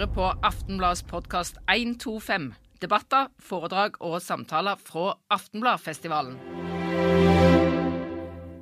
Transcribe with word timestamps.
hører 0.00 0.14
på 0.16 0.28
Aftenbladets 0.48 1.02
podkast 1.04 1.58
125. 1.68 2.46
Debatter, 2.80 3.26
foredrag 3.36 3.98
og 4.00 4.22
samtaler 4.24 4.78
fra 4.80 5.10
Aftenbladfestivalen. 5.28 6.38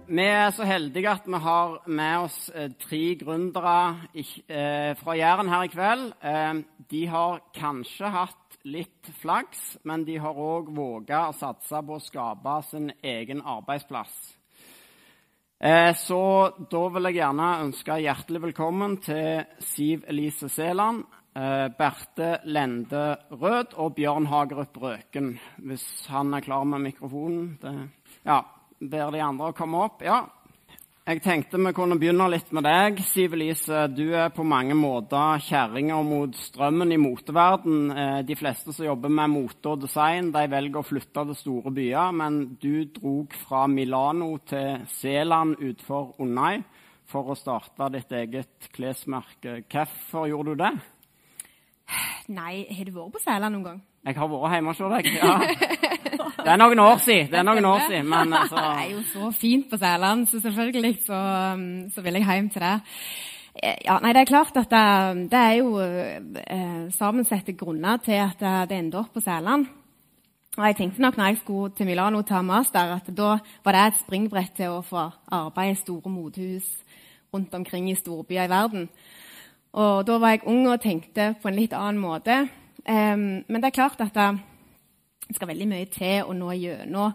Vi 0.08 0.24
er 0.24 0.50
så 0.50 0.66
heldige 0.66 1.12
at 1.12 1.28
vi 1.30 1.38
har 1.44 1.76
med 1.86 2.24
oss 2.24 2.48
eh, 2.50 2.72
tre 2.82 3.14
gründere 3.20 3.76
eh, 4.18 4.96
fra 4.98 5.14
Jæren 5.14 5.52
her 5.52 5.68
i 5.68 5.70
kveld. 5.70 6.08
Eh, 6.18 6.64
de 6.90 7.02
har 7.06 7.38
kanskje 7.54 8.10
hatt 8.16 8.58
litt 8.66 9.12
flaks, 9.20 9.76
men 9.86 10.02
de 10.08 10.16
har 10.18 10.34
òg 10.34 10.72
våga 10.74 11.28
å 11.28 11.36
satse 11.38 11.84
på 11.86 12.00
å 12.00 12.02
skape 12.02 12.56
sin 12.66 12.90
egen 12.98 13.44
arbeidsplass. 13.46 14.16
Så 15.98 16.18
da 16.70 16.80
vil 16.94 17.08
jeg 17.08 17.16
gjerne 17.16 17.46
ønske 17.64 17.96
hjertelig 17.98 18.40
velkommen 18.44 18.92
til 19.02 19.40
Siv 19.66 20.04
Elise 20.06 20.46
Sæland, 20.54 21.00
eh, 21.36 21.66
Berthe 21.78 22.38
Lende 22.44 23.18
Rød 23.30 23.76
og 23.76 23.94
Bjørn 23.98 24.28
Hagerup 24.30 24.76
Røken, 24.82 25.34
hvis 25.58 25.84
han 26.12 26.34
er 26.34 26.44
klar 26.44 26.64
med 26.64 26.86
mikrofonen. 26.86 27.58
Det, 27.62 27.74
ja, 28.24 28.42
ber 28.78 29.14
de 29.14 29.22
andre 29.24 29.52
å 29.52 29.56
komme 29.56 29.84
opp. 29.88 30.04
Ja, 30.06 30.24
jeg 31.08 31.22
tenkte 31.24 31.56
vi 31.56 31.70
kunne 31.72 31.96
begynne 31.96 32.26
litt 32.28 32.50
med 32.52 32.66
deg. 32.66 32.98
Siv 33.08 33.32
Elise, 33.32 33.86
du 33.88 34.10
er 34.12 34.28
på 34.28 34.44
mange 34.44 34.74
måter 34.76 35.40
kjerringa 35.40 36.02
mot 36.04 36.34
strømmen 36.36 36.92
i 36.92 36.98
moteverden. 37.00 37.78
Eh, 37.94 38.18
de 38.28 38.36
fleste 38.36 38.74
som 38.76 38.84
jobber 38.90 39.14
med 39.16 39.32
mote 39.32 39.72
og 39.72 39.86
design, 39.86 40.28
de 40.34 40.42
velger 40.52 40.82
å 40.82 40.84
flytte 40.84 41.24
til 41.30 41.38
store 41.38 41.72
byer. 41.78 42.12
Men 42.12 42.36
du 42.60 42.84
drog 42.92 43.32
fra 43.46 43.62
Milano 43.72 44.34
til 44.52 44.84
Seland 44.98 45.56
utenfor 45.62 46.12
Unnai 46.20 46.58
for 47.08 47.32
å 47.32 47.38
starte 47.40 47.88
ditt 47.96 48.12
eget 48.12 48.68
klesmerke. 48.76 49.62
Hvorfor 49.64 50.28
gjorde 50.28 50.58
du 50.58 50.64
det? 50.66 50.74
Nei, 52.28 52.66
har 52.68 52.84
du 52.84 52.92
vært 52.92 53.14
på 53.14 53.22
Sæland 53.22 53.56
noen 53.56 53.64
gang? 53.64 53.78
Jeg 54.08 54.16
har 54.18 54.28
vært 54.30 54.54
hjemme 54.54 54.74
hos 54.74 54.82
deg. 54.94 55.08
Ja. 55.16 55.32
Det 56.38 56.52
er 56.52 56.60
noen 56.60 56.80
år 56.80 57.00
siden. 57.04 57.30
Det 57.32 57.38
er 57.40 57.46
noen 57.46 57.66
år 57.68 57.82
siden 57.88 58.06
men 58.08 58.36
altså. 58.36 58.60
Det 58.60 58.84
er 58.84 58.92
jo 58.92 59.00
så 59.12 59.30
fint 59.36 59.66
på 59.70 59.78
Sæland, 59.80 60.26
så 60.30 60.40
selvfølgelig 60.40 60.94
så, 61.06 61.18
så, 61.94 62.04
vil 62.04 62.20
jeg 62.20 62.28
hjem 62.28 62.48
til 62.54 62.64
det. 62.64 62.76
Eh, 63.62 63.74
ja, 63.84 63.98
nei, 64.02 64.12
Det 64.12 64.22
er 64.22 64.30
klart 64.30 64.56
at 64.56 64.70
det, 64.70 65.30
det 65.32 65.40
er 65.40 65.54
jo 65.58 65.72
eh, 65.80 66.88
sammensette 66.94 67.56
grunner 67.58 68.00
til 68.04 68.20
at 68.22 68.40
det 68.70 68.78
ender 68.78 69.02
opp 69.02 69.12
på 69.16 69.24
Sæland. 69.24 69.66
Og 70.58 70.66
jeg 70.66 70.76
tenkte 70.76 71.02
nok 71.02 71.16
når 71.16 71.24
jeg 71.30 71.40
skulle 71.42 71.74
til 71.76 71.86
Milano 71.86 72.22
ta 72.22 72.42
master, 72.42 72.96
at 72.96 73.10
da 73.14 73.36
var 73.64 73.76
det 73.76 73.86
et 73.86 74.00
springbrett 74.00 74.56
til 74.56 74.74
å 74.74 74.82
få 74.82 75.04
arbeide 75.30 75.76
i 75.76 75.78
store 75.78 76.10
mothus 76.10 76.66
rundt 77.34 77.54
omkring 77.54 77.90
i 77.90 77.94
storbyer 77.94 78.48
i 78.48 78.50
verden. 78.50 78.88
Og 79.78 80.06
da 80.06 80.16
var 80.18 80.34
jeg 80.34 80.46
ung 80.50 80.64
og 80.66 80.80
tenkte 80.82 81.32
på 81.38 81.50
en 81.50 81.58
litt 81.58 81.74
annen 81.76 82.00
måte. 82.02 82.40
Um, 82.82 83.44
men 83.46 83.60
det 83.60 83.68
er 83.68 83.76
klart 83.76 84.00
at 84.02 84.16
det, 84.16 84.30
skal 85.36 85.50
veldig 85.50 85.68
mye 85.68 85.86
til 85.92 86.24
å 86.24 86.34
nå 86.34 86.54
gjennom 86.56 87.14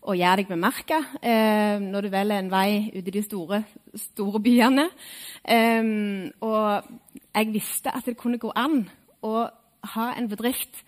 og 0.00 0.16
gjøre 0.16 0.40
deg 0.40 0.48
bemerka 0.48 0.96
um, 1.04 1.86
når 1.92 2.06
du 2.06 2.08
velger 2.14 2.40
en 2.40 2.50
vei 2.50 2.70
ut 2.94 3.04
i 3.04 3.12
de 3.14 3.22
store, 3.22 3.62
store 4.00 4.40
byene. 4.42 4.88
Um, 5.44 6.32
og 6.40 6.88
jeg 7.34 7.52
visste 7.52 7.92
at 7.94 8.08
det 8.08 8.16
kunne 8.18 8.40
gå 8.40 8.50
an 8.56 8.82
å 9.22 9.46
ha 9.94 10.10
en 10.16 10.28
bedrift 10.28 10.82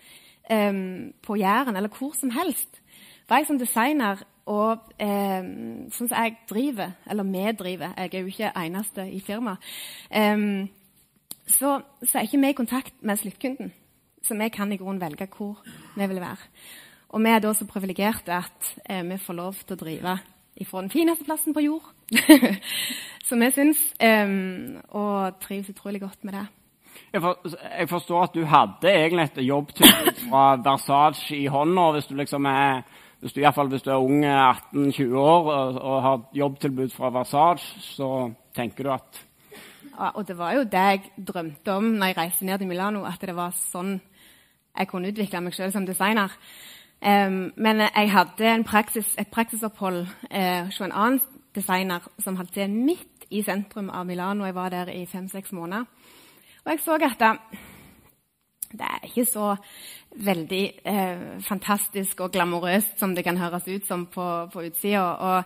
eh, 0.49 0.75
på 1.23 1.37
Jæren 1.39 1.77
eller 1.77 1.93
hvor 1.93 2.17
som 2.17 2.33
helst. 2.33 2.81
Var 3.29 3.41
jeg 3.41 3.47
som 3.47 3.59
designer 3.61 4.21
og 4.49 4.91
eh, 4.99 5.45
sånn 5.93 6.09
som 6.09 6.11
jeg 6.11 6.35
driver, 6.49 6.97
eller 7.07 7.29
vi 7.29 7.45
driver 7.57 7.93
Jeg 7.95 8.09
er 8.11 8.19
jo 8.19 8.33
ikke 8.33 8.55
eneste 8.59 9.05
i 9.07 9.21
firmaet. 9.23 9.69
Så, 11.47 11.81
så 12.03 12.19
er 12.19 12.27
ikke 12.27 12.41
vi 12.41 12.51
i 12.53 12.57
kontakt 12.57 12.95
med 13.01 13.19
sluttkunden. 13.19 13.73
Så 14.23 14.37
vi 14.39 14.49
kan 14.49 14.71
i 14.71 14.79
grunnen 14.79 15.01
velge 15.01 15.27
hvor 15.27 15.59
vi 15.95 16.07
vil 16.07 16.21
være. 16.23 16.49
Og 17.13 17.21
vi 17.21 17.29
er 17.29 17.43
da 17.43 17.51
så 17.53 17.67
privilegerte 17.69 18.33
at 18.33 18.71
eh, 18.89 19.03
vi 19.05 19.19
får 19.21 19.37
lov 19.37 19.59
til 19.61 19.75
å 19.75 19.81
drive 19.83 20.17
ifra 20.63 20.81
den 20.81 20.93
fineste 20.93 21.25
plassen 21.27 21.53
på 21.53 21.65
jord. 21.65 21.91
så 23.27 23.37
vi 23.37 23.49
syns, 23.53 23.81
eh, 23.99 24.33
og 24.95 25.39
trives 25.43 25.73
utrolig 25.73 26.01
godt 26.01 26.23
med 26.23 26.39
det. 26.39 26.45
Jeg, 27.13 27.21
for, 27.21 27.37
jeg, 27.45 27.89
forstår 27.89 28.23
at 28.23 28.35
du 28.35 28.45
hadde 28.49 28.89
egentlig 28.89 29.23
et 29.27 29.43
jobbtilbud 29.45 30.21
fra 30.27 30.43
Versace 30.65 31.35
i 31.37 31.45
hånda. 31.51 31.91
Hvis 31.93 32.09
du 32.09 32.15
liksom 32.17 32.47
er 32.49 32.83
hvis 33.23 33.33
du, 33.33 33.39
i 33.39 33.51
fall 33.55 33.69
hvis 33.71 33.85
du 33.85 33.91
er 33.93 34.01
ung 34.03 34.25
18-20 34.25 35.13
år 35.15 35.45
og, 35.47 35.77
og, 35.79 36.01
har 36.03 36.23
jobbtilbud 36.35 36.89
fra 36.91 37.11
Versace, 37.13 37.79
så 37.79 38.09
tenker 38.55 38.83
du 38.83 38.91
at 38.91 39.21
Og 39.97 40.27
det 40.27 40.37
var 40.37 40.53
jo 40.57 40.63
det 40.63 40.73
jeg 40.73 41.01
drømte 41.27 41.71
om 41.71 41.83
når 41.83 42.11
jeg 42.11 42.17
reiste 42.17 42.45
ned 42.45 42.57
til 42.57 42.67
Milano, 42.67 43.03
at 43.05 43.21
det 43.21 43.35
var 43.35 43.53
sånn 43.53 43.99
jeg 44.73 44.89
kunne 44.89 45.11
utvikle 45.13 45.41
meg 45.41 45.53
selv 45.53 45.73
som 45.73 45.85
designer. 45.85 46.33
Um, 47.03 47.51
men 47.57 47.83
jeg 47.83 48.11
hadde 48.11 48.63
praksis, 48.63 49.15
et 49.19 49.27
praksisopphold 49.27 50.05
uh, 50.07 50.65
hos 50.65 50.79
en 50.81 50.91
annen 50.91 51.19
designer 51.55 52.05
som 52.23 52.37
hadde 52.39 52.55
til 52.55 52.71
midt 52.71 53.27
i 53.29 53.43
sentrum 53.43 53.89
av 53.89 54.05
Milano. 54.05 54.45
Jeg 54.45 54.55
var 54.55 54.69
der 54.69 54.89
i 54.89 55.05
fem-seks 55.05 55.51
måneder. 55.51 55.85
Og 56.65 56.71
jeg 56.71 56.79
så 56.79 56.95
at 56.95 57.19
det, 57.19 57.59
det 58.71 58.87
er 58.87 59.05
ikke 59.05 59.25
så 59.25 59.55
veldig 60.15 60.63
uh, 60.87 61.43
fantastisk 61.43 62.19
og 62.19 62.31
glamorøst 62.31 62.99
som 62.99 63.15
det 63.15 63.23
kan 63.23 63.37
høres 63.37 63.67
ut 63.67 63.87
som 63.87 64.05
på, 64.05 64.47
på 64.53 64.65
utsida. 64.69 65.43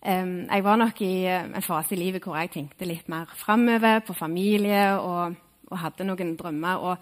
Jeg 0.00 0.64
var 0.64 0.78
nok 0.80 1.00
i 1.04 1.26
en 1.28 1.60
fase 1.60 1.92
i 1.92 1.98
livet 2.00 2.24
hvor 2.24 2.38
jeg 2.38 2.50
tenkte 2.54 2.88
litt 2.88 3.10
mer 3.12 3.28
framover, 3.36 3.98
på 4.00 4.14
familie, 4.16 4.94
og, 4.96 5.34
og 5.68 5.82
hadde 5.82 6.06
noen 6.08 6.32
drømmer. 6.40 6.80
og 6.80 6.96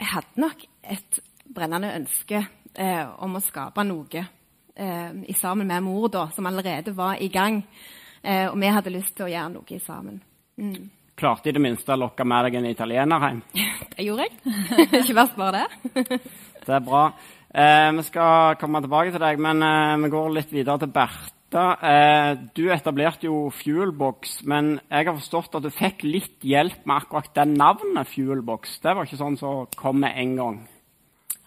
jeg 0.00 0.10
hadde 0.10 0.42
nok 0.42 0.64
et 0.90 1.20
brennende 1.54 1.92
ønske 1.96 2.40
eh, 2.74 3.04
om 3.22 3.36
å 3.38 3.42
skape 3.42 3.84
noe 3.86 4.24
eh, 4.74 5.36
sammen 5.38 5.68
med 5.70 5.84
mor, 5.86 6.08
da, 6.12 6.26
som 6.34 6.48
allerede 6.50 6.94
var 6.96 7.20
i 7.22 7.30
gang. 7.32 7.62
Eh, 8.22 8.48
og 8.48 8.58
vi 8.60 8.72
hadde 8.74 8.92
lyst 8.94 9.14
til 9.16 9.28
å 9.28 9.32
gjøre 9.32 9.52
noe 9.54 9.78
sammen. 9.84 10.18
Mm. 10.60 10.90
Klarte 11.14 11.50
i 11.50 11.54
det 11.54 11.62
minste 11.62 11.94
å 11.94 12.00
lokke 12.00 12.26
med 12.26 12.48
deg 12.48 12.58
en 12.58 12.68
italiener 12.72 13.28
hjem? 13.28 13.40
det 13.94 14.08
gjorde 14.08 14.26
jeg. 14.26 14.58
Ikke 15.02 15.18
verst 15.20 15.38
bare 15.38 15.62
det. 15.62 16.18
det 16.66 16.76
er 16.80 16.84
bra. 16.84 17.06
Eh, 17.54 17.90
vi 18.00 18.06
skal 18.08 18.58
komme 18.58 18.82
tilbake 18.82 19.14
til 19.14 19.22
deg, 19.22 19.40
men 19.46 19.62
eh, 19.62 19.96
vi 20.04 20.12
går 20.16 20.36
litt 20.40 20.52
videre 20.52 20.82
til 20.82 20.94
Bertha. 21.54 21.78
Eh, 21.86 22.36
du 22.54 22.66
etablerte 22.72 23.28
jo 23.28 23.48
Fuelbox, 23.54 24.42
men 24.44 24.80
jeg 24.90 25.06
har 25.06 25.14
forstått 25.14 25.54
at 25.54 25.62
du 25.62 25.70
fikk 25.70 26.02
litt 26.02 26.42
hjelp 26.42 26.84
med 26.84 26.96
akkurat 26.96 27.30
det 27.34 27.46
navnet 27.52 28.10
Fuelbox. 28.10 28.80
Det 28.82 28.94
var 28.94 29.06
ikke 29.06 29.20
sånn 29.20 29.38
som 29.38 29.66
kom 29.78 30.00
med 30.02 30.18
en 30.18 30.34
gang? 30.40 30.62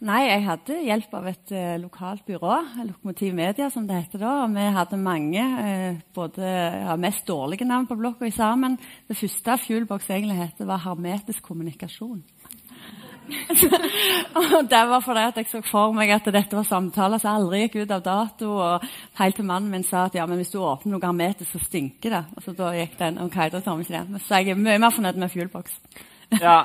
Nei, 0.08 0.28
jeg 0.28 0.44
hadde 0.46 0.76
hjelp 0.86 1.14
av 1.18 1.28
et 1.32 1.52
eh, 1.58 1.76
lokalt 1.82 2.22
byrå, 2.28 2.58
Lokomotiv 2.86 3.34
Media, 3.34 3.68
som 3.74 3.88
det 3.90 3.98
heter 3.98 4.22
da. 4.22 4.34
Og 4.46 4.54
vi 4.54 4.66
hadde 4.78 5.00
mange, 5.02 5.46
eh, 5.66 6.00
både 6.16 6.52
ja, 6.86 6.96
mest 7.02 7.26
dårlige 7.28 7.66
navn 7.66 7.90
på 7.90 7.98
blokka 7.98 8.30
sammen. 8.32 8.78
Det 9.10 9.18
første 9.18 9.58
Fuelbox 9.66 10.12
egentlig 10.14 10.38
het, 10.38 10.62
var 10.70 10.86
Hermetisk 10.86 11.50
kommunikasjon. 11.50 12.22
og 14.38 14.68
det 14.72 14.82
var 14.90 15.04
fordi 15.04 15.24
at 15.28 15.40
jeg 15.42 15.50
så 15.52 15.62
for 15.66 15.96
meg 15.96 16.12
at 16.16 16.28
dette 16.34 16.56
var 16.56 16.68
samtaler 16.68 17.22
som 17.22 17.38
aldri 17.38 17.66
gikk 17.66 17.82
ut 17.84 17.96
av 17.96 18.04
dato. 18.06 18.52
og 18.56 18.86
Helt 19.20 19.40
til 19.40 19.48
mannen 19.48 19.72
min 19.74 19.88
sa 19.88 20.06
at 20.08 20.16
ja, 20.16 20.26
men 20.30 20.40
hvis 20.42 20.54
du 20.54 20.60
åpner 20.62 20.96
noe 20.96 21.04
hermetisk, 21.04 21.52
så 21.52 21.64
stinker 21.64 22.14
det. 22.14 22.24
Og 22.36 22.46
så 22.46 22.56
da 22.58 22.74
gikk 22.76 23.00
den 23.00 23.20
ok, 23.24 23.40
da 23.54 23.64
tar 23.64 23.80
vi 23.80 23.88
ikke 23.88 24.04
det. 24.04 24.22
Så 24.28 24.42
jeg 24.42 24.54
er 24.54 24.62
mye 24.62 24.80
mer 24.82 24.96
fornøyd 24.96 25.20
med 25.20 25.34
Fuelbox. 25.34 25.80
ja, 26.42 26.58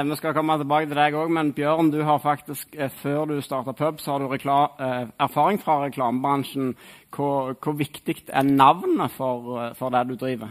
eh, 0.00 0.04
Vi 0.04 0.16
skal 0.16 0.34
komme 0.36 0.58
tilbake 0.60 0.90
til 0.90 0.98
deg 0.98 1.16
òg, 1.16 1.30
men 1.32 1.54
Bjørn, 1.56 1.90
du 1.92 2.02
har 2.04 2.18
faktisk, 2.20 2.74
eh, 2.76 2.92
før 3.02 3.24
du 3.30 3.40
starta 3.40 3.72
pub, 3.72 4.00
så 4.00 4.12
har 4.12 4.18
du 4.18 4.32
eh, 4.32 5.08
erfaring 5.20 5.60
fra 5.60 5.84
reklamebransjen. 5.84 6.74
Hvor, 7.16 7.56
hvor 7.62 7.72
viktig 7.72 8.24
er 8.28 8.42
navnet 8.42 9.10
for, 9.10 9.60
eh, 9.60 9.74
for, 9.74 9.88
det 9.90 10.08
du 10.08 10.14
driver? 10.14 10.48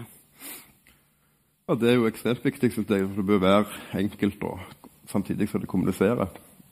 Ja, 1.70 1.76
Det 1.76 1.90
er 1.90 1.94
jo 1.94 2.08
ekstremt 2.08 2.46
viktig, 2.46 2.72
synes 2.74 2.90
jeg. 2.90 3.08
For 3.08 3.22
det 3.22 3.26
bør 3.26 3.40
være 3.40 3.66
enkelt 4.00 4.44
og 4.44 4.60
samtidig 5.12 5.50
som 5.50 5.64
det 5.64 5.70
kommuniserer. 5.72 6.28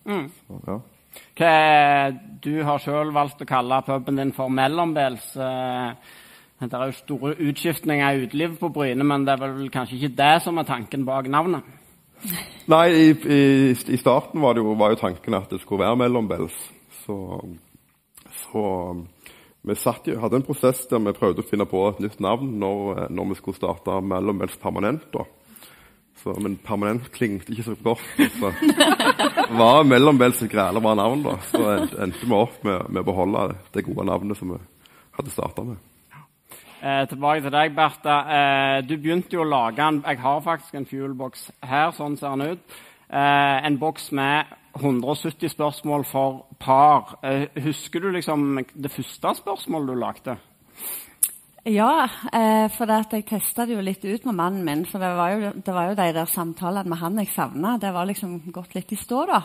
Mm. 0.05 0.27
Så, 0.47 0.59
ja. 0.67 0.79
Hva, 1.37 1.53
du 2.41 2.53
har 2.65 2.81
sjøl 2.81 3.13
valgt 3.13 3.43
å 3.43 3.49
kalle 3.49 3.81
puben 3.85 4.17
din 4.19 4.33
for 4.35 4.51
mellombels. 4.53 5.29
Eh, 5.37 6.19
det 6.63 6.79
er 6.79 6.89
jo 6.89 6.95
store 6.95 7.33
utskiftninger 7.43 8.15
i 8.15 8.25
utelivet 8.27 8.59
på 8.59 8.71
Bryne, 8.73 9.03
men 9.03 9.25
det 9.27 9.35
er 9.35 9.41
vel 9.41 9.71
kanskje 9.73 9.97
ikke 9.97 10.15
det 10.17 10.33
som 10.45 10.57
er 10.57 10.67
tanken 10.69 11.03
bak 11.07 11.27
navnet? 11.31 11.65
Nei, 12.71 12.85
i, 12.95 13.07
i, 13.11 13.41
i 13.73 13.99
starten 13.99 14.39
var, 14.41 14.55
jo, 14.55 14.75
var, 14.79 14.93
jo, 14.93 15.01
tanken 15.01 15.35
at 15.35 15.51
det 15.51 15.59
skulle 15.61 15.83
være 15.83 15.99
mellombels. 16.05 16.55
Så, 17.03 17.17
så 18.45 18.63
vi 19.63 19.75
jo, 19.75 20.19
hadde 20.21 20.39
en 20.39 20.47
prosess 20.47 20.85
der 20.87 21.03
vi 21.03 21.15
prøvde 21.17 21.43
å 21.43 21.49
finne 21.49 21.67
på 21.67 21.83
et 21.89 21.99
nytt 22.03 22.23
navn 22.23 22.55
når, 22.61 23.09
når 23.11 23.33
vi 23.33 23.39
skulle 23.41 23.59
starte 23.59 23.99
mellombels 23.99 24.55
permanent. 24.61 25.09
da. 25.11 25.27
Så, 26.23 26.33
men 26.39 26.55
permanent 26.63 27.09
klingte 27.11 27.51
ikke 27.51 27.65
så 27.65 27.75
godt. 27.83 28.03
Så 28.37 28.51
var 29.59 29.83
mellombels 29.83 30.39
græla 30.47 30.79
bra 30.79 30.93
navn, 30.95 31.25
da. 31.25 31.33
Så 31.49 31.63
endte 31.99 32.23
vi 32.23 32.37
opp 32.37 32.61
med, 32.63 32.85
med, 32.87 33.01
å 33.01 33.07
beholde 33.09 33.49
det 33.75 33.83
gode 33.89 34.05
navnet 34.07 34.39
som 34.39 34.53
vi 34.53 34.61
hadde 35.17 35.33
starta 35.33 35.65
med. 35.67 35.81
Eh, 36.83 37.03
tilbake 37.11 37.43
til 37.43 37.55
deg, 37.55 37.75
Bertha. 37.75 38.15
Eh, 38.37 38.77
du 38.87 38.95
begynte 38.95 39.35
jo 39.35 39.43
å 39.43 39.49
lage 39.49 39.83
en 39.83 40.01
Jeg 40.03 40.19
har 40.23 40.41
faktisk 40.47 40.79
en 40.79 40.87
fuelbox 40.87 41.49
her. 41.63 41.91
Sånn 41.95 42.15
ser 42.19 42.39
den 42.39 42.55
ut. 42.55 42.79
Eh, 43.11 43.67
en 43.67 43.79
boks 43.79 44.11
med 44.15 44.55
170 44.79 45.51
spørsmål 45.51 46.07
for 46.07 46.45
par. 46.59 47.17
Eh, 47.23 47.47
husker 47.67 47.99
du 47.99 48.11
liksom 48.15 48.63
det 48.73 48.91
første 48.91 49.35
spørsmålet 49.43 49.91
du 49.91 49.99
lagde? 49.99 50.37
Ja, 51.63 52.09
eh, 52.33 52.65
for 52.75 52.91
jeg 52.91 53.23
testa 53.23 53.63
det 53.63 53.77
jo 53.77 53.83
litt 53.83 54.03
ut 54.03 54.25
med 54.27 54.35
mannen 54.35 54.65
min. 54.67 54.81
For 54.83 54.99
det 54.99 55.11
var 55.15 55.31
jo, 55.31 55.51
det 55.55 55.73
var 55.73 55.87
jo 55.87 55.95
de 55.95 56.07
der 56.17 56.27
samtalene 56.27 56.89
med 56.91 56.99
han 56.99 57.19
jeg 57.21 57.29
savna. 57.31 57.77
Det 57.79 57.93
var 57.95 58.05
liksom 58.09 58.41
gått 58.51 58.75
litt 58.75 58.91
i 58.91 58.99
stå, 58.99 59.21
da. 59.29 59.39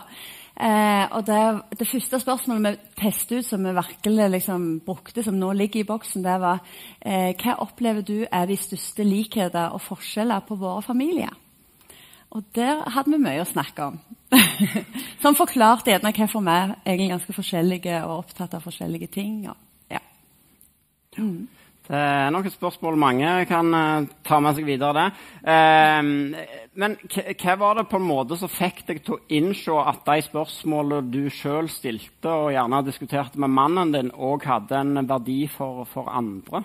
Eh, 0.59 1.05
og 1.15 1.23
det, 1.29 1.43
det, 1.79 1.87
første 1.87 2.19
spørsmålet 2.19 2.65
vi 2.65 3.03
testet 3.05 3.39
ut, 3.39 3.47
som 3.47 3.63
vi 3.63 3.75
virkelig 3.77 4.31
liksom 4.33 4.65
brukte, 4.83 5.23
som 5.23 5.39
nå 5.39 5.53
ligger 5.55 5.85
i 5.85 5.87
boksen, 5.87 6.25
det 6.25 6.35
var 6.43 6.59
eh, 6.99 7.37
hva 7.39 7.55
opplever 7.63 8.03
du 8.03 8.25
er 8.27 8.49
de 8.51 8.57
største 8.59 9.07
likheter 9.07 9.77
og 9.77 9.85
forskjeller 9.85 10.43
på 10.49 10.57
våre 10.59 10.83
familier? 10.83 11.37
Og 12.35 12.49
der 12.59 12.83
hadde 12.97 13.15
vi 13.15 13.21
mye 13.23 13.45
å 13.45 13.47
snakke 13.47 13.87
om. 13.93 14.01
som 15.23 15.39
forklarte 15.39 15.95
gjerne 15.95 16.11
hvorfor 16.17 16.43
vi 16.51 16.59
er 16.91 16.99
ganske 17.15 17.37
forskjellige 17.39 18.03
og 18.09 18.25
opptatt 18.25 18.59
av 18.59 18.67
forskjellige 18.67 19.09
ting. 19.15 19.39
Og, 19.47 19.63
ja. 19.95 20.03
Mm. 21.23 21.47
Det 21.89 21.97
er 21.97 22.33
nok 22.35 22.45
spørsmål 22.53 22.99
mange 23.01 23.29
kan 23.49 23.73
uh, 23.73 24.09
ta 24.29 24.43
med 24.45 24.59
seg 24.59 24.67
videre. 24.69 24.93
det. 24.93 25.07
Uh, 25.49 26.67
men 26.77 26.97
hva 27.09 27.55
var 27.57 27.79
det 27.79 27.87
på 27.89 27.97
en 27.97 28.05
måte 28.05 28.37
som 28.37 28.53
fikk 28.53 28.83
deg 28.91 29.01
til 29.07 29.17
å 29.17 29.23
innse 29.33 29.79
at 29.81 30.03
de 30.05 30.21
spørsmålene 30.27 31.09
du 31.09 31.31
sjøl 31.33 31.71
stilte, 31.73 32.29
og 32.29 32.53
gjerne 32.53 32.85
diskuterte 32.85 33.41
med 33.41 33.55
mannen 33.57 33.95
din, 33.97 34.13
òg 34.13 34.45
hadde 34.45 34.83
en 34.83 35.09
verdi 35.09 35.47
for, 35.49 35.87
for 35.89 36.13
andre? 36.13 36.61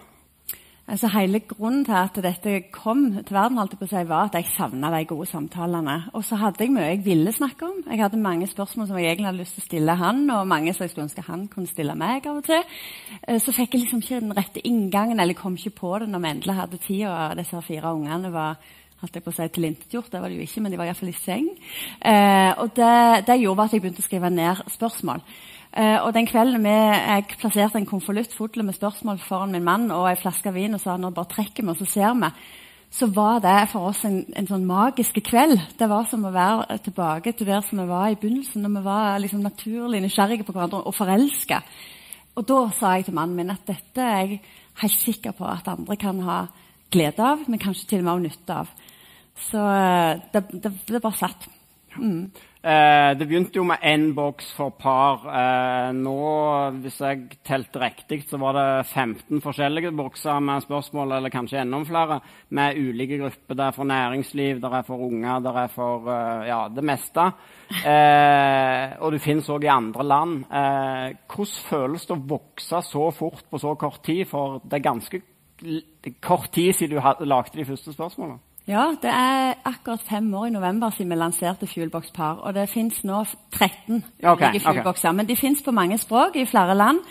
Altså, 0.84 1.08
hele 1.08 1.40
grunnen 1.40 1.86
til 1.88 1.96
at 1.96 2.18
dette 2.20 2.54
kom 2.76 3.06
til 3.16 3.36
verden, 3.36 3.58
holdt 3.58 3.72
jeg 3.72 3.80
på 3.80 3.88
å 3.88 3.92
si, 3.94 4.02
var 4.10 4.28
at 4.28 4.34
jeg 4.36 4.50
savna 4.52 4.90
de 4.92 5.06
gode 5.08 5.30
samtalene. 5.30 5.96
Og 6.12 6.26
så 6.28 6.36
hadde 6.42 6.66
jeg 6.66 6.74
mye 6.76 6.90
jeg 6.90 7.06
ville 7.06 7.32
snakke 7.32 7.70
om. 7.70 7.78
Jeg 7.88 8.02
hadde 8.02 8.20
mange 8.20 8.50
spørsmål 8.52 8.90
som 8.90 9.00
jeg 9.00 9.14
egentlig 9.14 9.30
hadde 9.30 9.40
lyst 9.40 9.56
til 9.56 9.64
å 9.64 9.68
stille 9.70 9.96
han, 10.02 10.20
og 10.36 10.50
mange 10.52 10.74
som 10.76 10.84
jeg 10.84 10.92
skulle 10.92 11.08
ønske 11.08 11.24
han 11.30 11.48
kunne 11.54 11.72
stille 11.72 11.96
meg 11.96 12.28
av 12.28 12.42
og 12.42 12.50
til. 12.50 12.68
Eh, 13.22 13.40
så 13.40 13.56
fikk 13.56 13.78
jeg 13.78 13.86
liksom 13.86 14.04
ikke 14.04 14.20
den 14.26 14.36
rette 14.36 14.66
inngangen, 14.68 15.24
eller 15.24 15.40
kom 15.40 15.56
ikke 15.56 15.78
på 15.80 15.94
det 16.04 16.12
når 16.12 16.26
vi 16.26 16.32
endelig 16.34 16.58
hadde 16.60 16.82
tid, 16.90 17.06
og 17.08 17.40
disse 17.40 17.64
fire 17.70 17.96
ungene 17.96 18.34
var 18.36 18.60
holdt 19.04 19.16
jeg 19.16 19.24
på 19.24 19.32
å 19.32 19.38
si 19.40 19.50
tilintetgjort. 19.56 20.12
Det 20.12 20.20
var 20.20 20.32
de 20.32 20.42
jo 20.42 20.44
ikke, 20.44 20.66
men 20.66 20.76
de 20.76 20.84
var 20.84 20.92
iallfall 20.92 21.14
i 21.14 21.16
seng. 21.16 21.48
Eh, 22.12 22.52
og 22.60 22.76
det, 22.76 22.94
det 23.32 23.40
gjorde 23.40 23.70
at 23.70 23.76
jeg 23.76 23.84
begynte 23.84 24.04
å 24.04 24.10
skrive 24.10 24.36
ned 24.36 24.68
spørsmål. 24.76 25.24
Uh, 25.74 26.06
og 26.06 26.12
den 26.14 26.28
kvelden 26.30 26.62
vi, 26.62 26.74
jeg 26.74 27.38
plasserte 27.42 27.80
en 27.82 27.90
konvolutt 27.90 28.34
full 28.38 28.62
med 28.62 28.76
spørsmål 28.78 29.18
foran 29.24 29.56
min 29.56 29.66
mann 29.66 29.88
og 29.92 30.06
ei 30.12 30.20
flaske 30.20 30.52
vin 30.54 30.78
og 30.78 30.84
sa 30.84 31.00
nå 31.02 31.10
bare 31.10 31.32
trekker 31.32 31.66
vi, 31.66 31.74
og 31.74 31.80
så 31.80 31.88
ser 31.90 32.14
vi, 32.20 32.30
så 32.94 33.08
var 33.10 33.40
det 33.42 33.56
for 33.72 33.90
oss 33.90 34.04
en, 34.06 34.20
en 34.38 34.50
sånn 34.52 34.68
magisk 34.70 35.18
kveld. 35.26 35.58
Det 35.80 35.88
var 35.90 36.06
som 36.06 36.28
å 36.30 36.34
være 36.34 36.78
tilbake 36.86 37.34
til 37.34 37.50
der 37.50 37.66
som 37.66 37.82
vi 37.82 37.88
var 37.90 38.12
i 38.12 38.20
begynnelsen, 38.22 38.62
når 38.62 38.76
vi 38.76 38.84
var 38.86 39.24
liksom 39.24 39.42
naturlig 39.42 40.04
nysgjerrige 40.04 40.46
på 40.46 40.54
hverandre 40.54 40.84
og 40.86 40.94
forelska. 40.94 41.64
Og 42.38 42.46
da 42.50 42.60
sa 42.78 42.94
jeg 42.94 43.08
til 43.08 43.18
mannen 43.18 43.40
min 43.40 43.54
at 43.54 43.66
dette 43.66 44.06
er 44.06 44.22
jeg 44.22 44.40
helt 44.84 45.00
sikker 45.00 45.34
på 45.38 45.50
at 45.50 45.74
andre 45.74 45.98
kan 45.98 46.22
ha 46.28 46.40
glede 46.94 47.26
av, 47.26 47.48
men 47.50 47.62
kanskje 47.62 47.90
til 47.90 48.04
og 48.04 48.06
med 48.06 48.14
ha 48.14 48.24
nytte 48.28 48.62
av. 48.62 48.74
Så 49.50 49.58
uh, 49.58 50.22
det, 50.34 50.46
det, 50.54 50.74
det 50.86 51.02
bare 51.02 51.18
satt. 51.18 51.50
Mm. 51.98 52.30
Eh, 52.64 53.12
det 53.20 53.26
begynte 53.28 53.60
jo 53.60 53.66
med 53.68 53.82
én 53.84 54.14
boks 54.16 54.54
for 54.56 54.72
par. 54.80 55.26
Eh, 55.28 55.90
nå, 55.98 56.20
hvis 56.80 57.02
jeg 57.04 57.26
telte 57.44 57.82
riktig, 57.82 58.22
så 58.24 58.38
var 58.40 58.56
det 58.56 58.86
15 58.88 59.42
forskjellige 59.44 59.92
bokser 59.92 60.40
med 60.40 60.64
spørsmål, 60.64 61.12
eller 61.18 61.34
kanskje 61.34 61.60
enda 61.60 61.82
flere, 61.84 62.22
med 62.56 62.80
ulike 62.80 63.18
grupper. 63.20 63.58
Det 63.60 63.66
er 63.66 63.76
for 63.76 63.90
næringsliv, 63.92 64.62
det 64.64 64.72
er 64.80 64.88
for 64.88 65.04
unger, 65.10 65.44
det 65.44 65.54
er 65.64 65.68
for 65.76 66.08
eh, 66.08 66.48
ja, 66.48 66.62
det 66.72 66.86
meste. 66.88 67.28
Eh, 67.84 68.96
og 69.04 69.12
det 69.12 69.22
finnes 69.26 69.52
òg 69.52 69.68
i 69.68 69.74
andre 69.74 70.08
land. 70.08 70.40
Eh, 70.48 71.20
hvordan 71.28 71.60
føles 71.68 72.08
det 72.08 72.16
å 72.16 72.26
vokse 72.32 72.82
så 72.94 73.12
fort 73.12 73.44
på 73.52 73.60
så 73.60 73.76
kort 73.76 74.06
tid? 74.08 74.24
For 74.32 74.64
det 74.64 74.80
er 74.80 74.88
ganske 74.88 75.24
kort 76.24 76.48
tid 76.56 76.72
siden 76.80 76.96
du 76.96 77.28
lagde 77.28 77.60
de 77.60 77.68
første 77.68 77.92
spørsmålene. 77.92 78.40
Ja, 78.68 78.94
det 79.02 79.12
er 79.12 79.58
akkurat 79.68 80.00
fem 80.08 80.34
år 80.34 80.46
i 80.46 80.54
november 80.56 80.90
siden 80.90 81.10
vi 81.12 81.16
lanserte 81.20 81.68
Fuelbox 81.68 82.14
Par. 82.16 82.40
Og 82.48 82.54
det 82.56 82.70
fins 82.72 83.02
nå 83.04 83.26
13 83.52 84.04
okay, 84.24 84.60
fuelboxer. 84.60 85.10
Okay. 85.10 85.18
Men 85.18 85.28
de 85.28 85.36
fins 85.36 85.64
på 85.66 85.72
mange 85.72 85.98
språk 86.00 86.38
i 86.40 86.46
flere 86.46 86.76
land. 86.76 87.02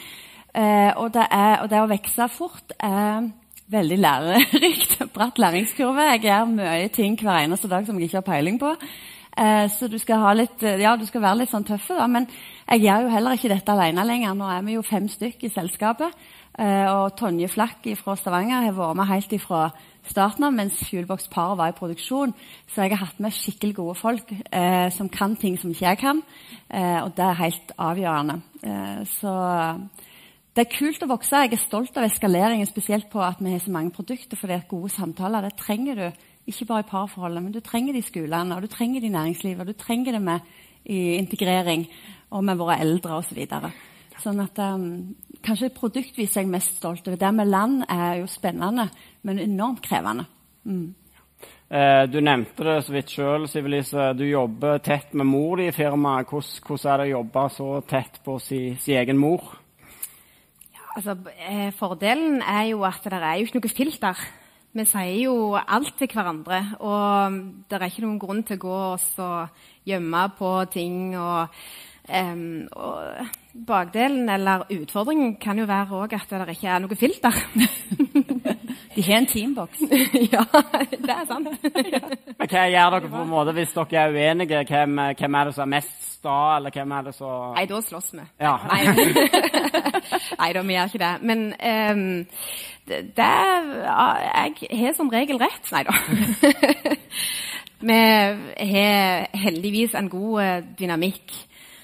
Eh, 0.55 0.97
og, 0.97 1.13
det 1.13 1.27
er, 1.31 1.59
og, 1.61 1.69
det 1.69 1.83
å 1.83 1.91
vokse 1.91 2.29
fort 2.33 2.73
er 2.81 3.29
veldig 3.73 3.99
lærerikt. 4.01 4.97
Bratt 5.15 5.39
læringskurve. 5.39 6.09
Jeg 6.15 6.25
gjør 6.25 6.49
mye 6.57 6.89
ting 6.89 7.21
hver 7.21 7.45
eneste 7.45 7.69
dag 7.69 7.87
som 7.87 8.01
jeg 8.01 8.09
ikke 8.09 8.23
har 8.23 8.29
peiling 8.33 8.61
på. 8.61 8.73
Eh, 9.37 9.69
så 9.77 9.93
du 9.93 9.99
skal, 10.01 10.25
litt, 10.41 10.65
ja, 10.81 10.97
du 10.97 11.05
skal 11.09 11.25
være 11.25 11.43
litt 11.43 11.53
sånn 11.53 11.69
tøffe, 11.69 12.01
da. 12.01 12.09
Men 12.09 12.31
jeg 12.65 12.87
gjør 12.87 13.07
jo 13.07 13.13
heller 13.13 13.37
ikke 13.37 13.53
dette 13.53 13.77
alene 13.77 14.09
lenger. 14.09 14.41
Nå 14.41 14.49
er 14.57 14.65
vi 14.65 14.81
jo 14.81 14.89
fem 14.89 15.05
stykk 15.09 15.45
i 15.45 15.53
selskapet. 15.53 16.17
Eh, 16.57 16.89
og 16.89 17.13
Tonje 17.21 17.53
Flakk 17.53 17.93
fra 18.01 18.17
Stavanger 18.17 18.71
har 18.71 18.77
vært 18.77 18.97
med 18.97 19.13
helt 19.13 19.37
ifra 19.37 19.67
starten 20.09 20.47
av 20.47 20.55
mens 20.55 20.79
Fuelbox 20.89 21.29
Par 21.33 21.55
var 21.59 21.73
i 21.73 21.77
produksjon. 21.77 22.35
Så 22.71 22.83
jeg 22.83 22.95
har 22.95 23.07
hatt 23.07 23.21
med 23.23 23.35
skikkelig 23.35 23.77
gode 23.79 23.97
folk 24.01 24.33
eh, 24.33 24.89
som 24.95 25.11
kan 25.13 25.37
ting 25.37 25.59
som 25.61 25.71
ikke 25.71 25.87
jeg 25.87 26.01
kan. 26.03 26.23
Eh, 26.69 26.99
og 27.03 27.13
det 27.17 27.27
er 27.27 27.41
helt 27.43 27.75
avgjørende. 27.79 28.41
Eh, 28.63 28.99
så 29.19 29.37
det 30.53 30.67
er 30.67 30.75
kult 30.75 31.05
å 31.05 31.11
vokse. 31.13 31.45
Jeg 31.47 31.55
er 31.57 31.63
stolt 31.63 31.97
av 31.97 32.09
eskaleringen, 32.09 32.69
spesielt 32.69 33.09
på 33.13 33.23
at 33.25 33.41
vi 33.41 33.55
har 33.55 33.63
så 33.63 33.73
mange 33.73 33.95
produkter. 33.95 34.37
For 34.37 34.51
det 34.51 34.59
er 34.59 34.69
gode 34.71 34.93
samtaler 34.93 35.47
det 35.49 35.57
trenger 35.61 36.01
du 36.03 36.07
ikke 36.51 36.67
bare 36.67 36.83
i 36.83 36.91
parforholdet, 36.91 37.43
men 37.43 37.55
du 37.55 37.61
trenger 37.63 37.95
det 37.95 38.03
i 38.03 38.09
skolene, 38.09 38.57
og 38.57 38.65
du 38.65 38.71
trenger 38.71 39.01
det 39.01 39.09
i 39.09 39.15
næringslivet, 39.15 39.61
og 39.63 39.71
du 39.71 39.79
trenger 39.79 40.17
det 40.17 40.23
med 40.23 40.41
i 40.91 41.15
integrering 41.15 41.87
og 42.35 42.43
med 42.45 42.59
våre 42.59 42.81
eldre 42.83 43.21
osv. 43.21 43.39
Så 43.47 44.25
sånn 44.25 44.43
at 44.43 44.59
um, 44.59 45.15
Kanskje 45.43 45.73
produktvis 45.75 46.37
er 46.37 46.45
jeg 46.45 46.51
mest 46.53 46.77
stolt 46.79 47.07
over. 47.09 47.19
Det 47.19 47.35
med 47.35 47.51
land 47.51 47.83
er 47.91 48.21
jo 48.21 48.27
spennende, 48.31 48.89
men 49.23 49.39
enormt 49.43 49.83
krevende. 49.83 50.25
Mm. 50.65 50.95
Eh, 51.73 52.03
du 52.13 52.21
nevnte 52.21 52.65
det 52.65 52.77
så 52.85 52.93
vidt 52.93 53.11
sjøl, 53.11 53.47
Du 54.17 54.25
jobber 54.25 54.79
tett 54.79 55.15
med 55.15 55.27
mor 55.27 55.57
di 55.57 55.67
i 55.67 55.73
firmaet. 55.73 56.29
Hvordan, 56.29 56.67
hvordan, 56.67 56.93
er 56.93 56.97
det 56.97 57.07
å 57.07 57.19
jobbe 57.19 57.49
så 57.51 57.81
tett 57.89 58.21
på 58.25 58.39
sin 58.39 58.77
si 58.77 58.93
egen 58.93 59.19
mor? 59.19 59.59
Ja, 60.75 60.81
altså, 60.97 61.17
eh, 61.39 61.73
fordelen 61.73 62.43
er 62.43 62.65
jo 62.71 62.85
at 62.85 63.03
det 63.05 63.13
er 63.13 63.35
jo 63.39 63.45
ikke 63.45 63.61
noe 63.61 63.77
filter. 63.77 64.17
Vi 64.75 64.85
sier 64.85 65.25
jo 65.25 65.55
alt 65.55 65.99
til 65.99 66.09
hverandre, 66.09 66.77
og 66.81 67.33
det 67.69 67.81
er 67.81 67.89
ikke 67.91 68.03
noen 68.07 68.19
grunn 68.19 68.43
til 68.43 68.57
å 68.57 68.61
gå 68.61 68.99
og 69.19 69.49
gjemme 69.85 70.31
på 70.39 70.65
ting. 70.71 71.17
og 71.17 71.49
Um, 72.11 72.67
og 72.73 73.29
bakdelen 73.53 74.29
eller 74.33 74.65
utfordringen 74.71 75.37
kan 75.37 75.59
jo 75.59 75.65
være 75.69 76.05
at 76.05 76.31
det 76.31 76.57
ikke 76.57 76.69
er 76.69 76.79
noe 76.83 76.97
filter. 76.97 77.43
De 78.95 79.03
har 79.03 79.19
en 79.19 79.27
teamboks. 79.27 79.81
ja, 80.35 80.45
det 80.91 81.11
er 81.11 81.27
sant. 81.29 81.49
Men 82.39 82.49
Hva 82.51 82.65
gjør 82.69 82.97
dere 82.97 83.09
på 83.09 83.23
en 83.23 83.31
måte 83.31 83.55
hvis 83.57 83.73
dere 83.77 84.03
er 84.03 84.17
uenige? 84.17 84.65
Hvem, 84.69 84.99
hvem 85.19 85.39
er 85.39 85.49
det 85.49 85.55
som 85.57 85.65
er 85.65 85.71
mest 85.79 86.09
sta, 86.19 86.57
eller 86.57 86.75
hvem 86.75 86.93
er 86.93 87.07
det 87.09 87.15
som 87.17 87.55
Nei, 87.57 87.65
da 87.71 87.81
slåss 87.83 88.11
vi. 88.19 88.27
Ja. 88.41 88.57
Nei. 88.69 88.83
Nei 90.39 90.51
da, 90.53 90.65
vi 90.67 90.77
gjør 90.77 90.93
ikke 90.93 91.03
det. 91.05 91.13
Men 91.31 91.47
um, 91.57 92.03
det, 92.89 93.01
det 93.17 93.31
Jeg 94.69 94.83
har 94.83 94.99
som 94.99 95.13
regel 95.13 95.41
rett. 95.41 95.73
Nei 95.73 95.83
da. 95.89 95.97
vi 97.83 98.03
har 98.77 99.41
heldigvis 99.47 99.97
en 99.99 100.13
god 100.13 100.43
eh, 100.43 100.61
dynamikk. 100.79 101.33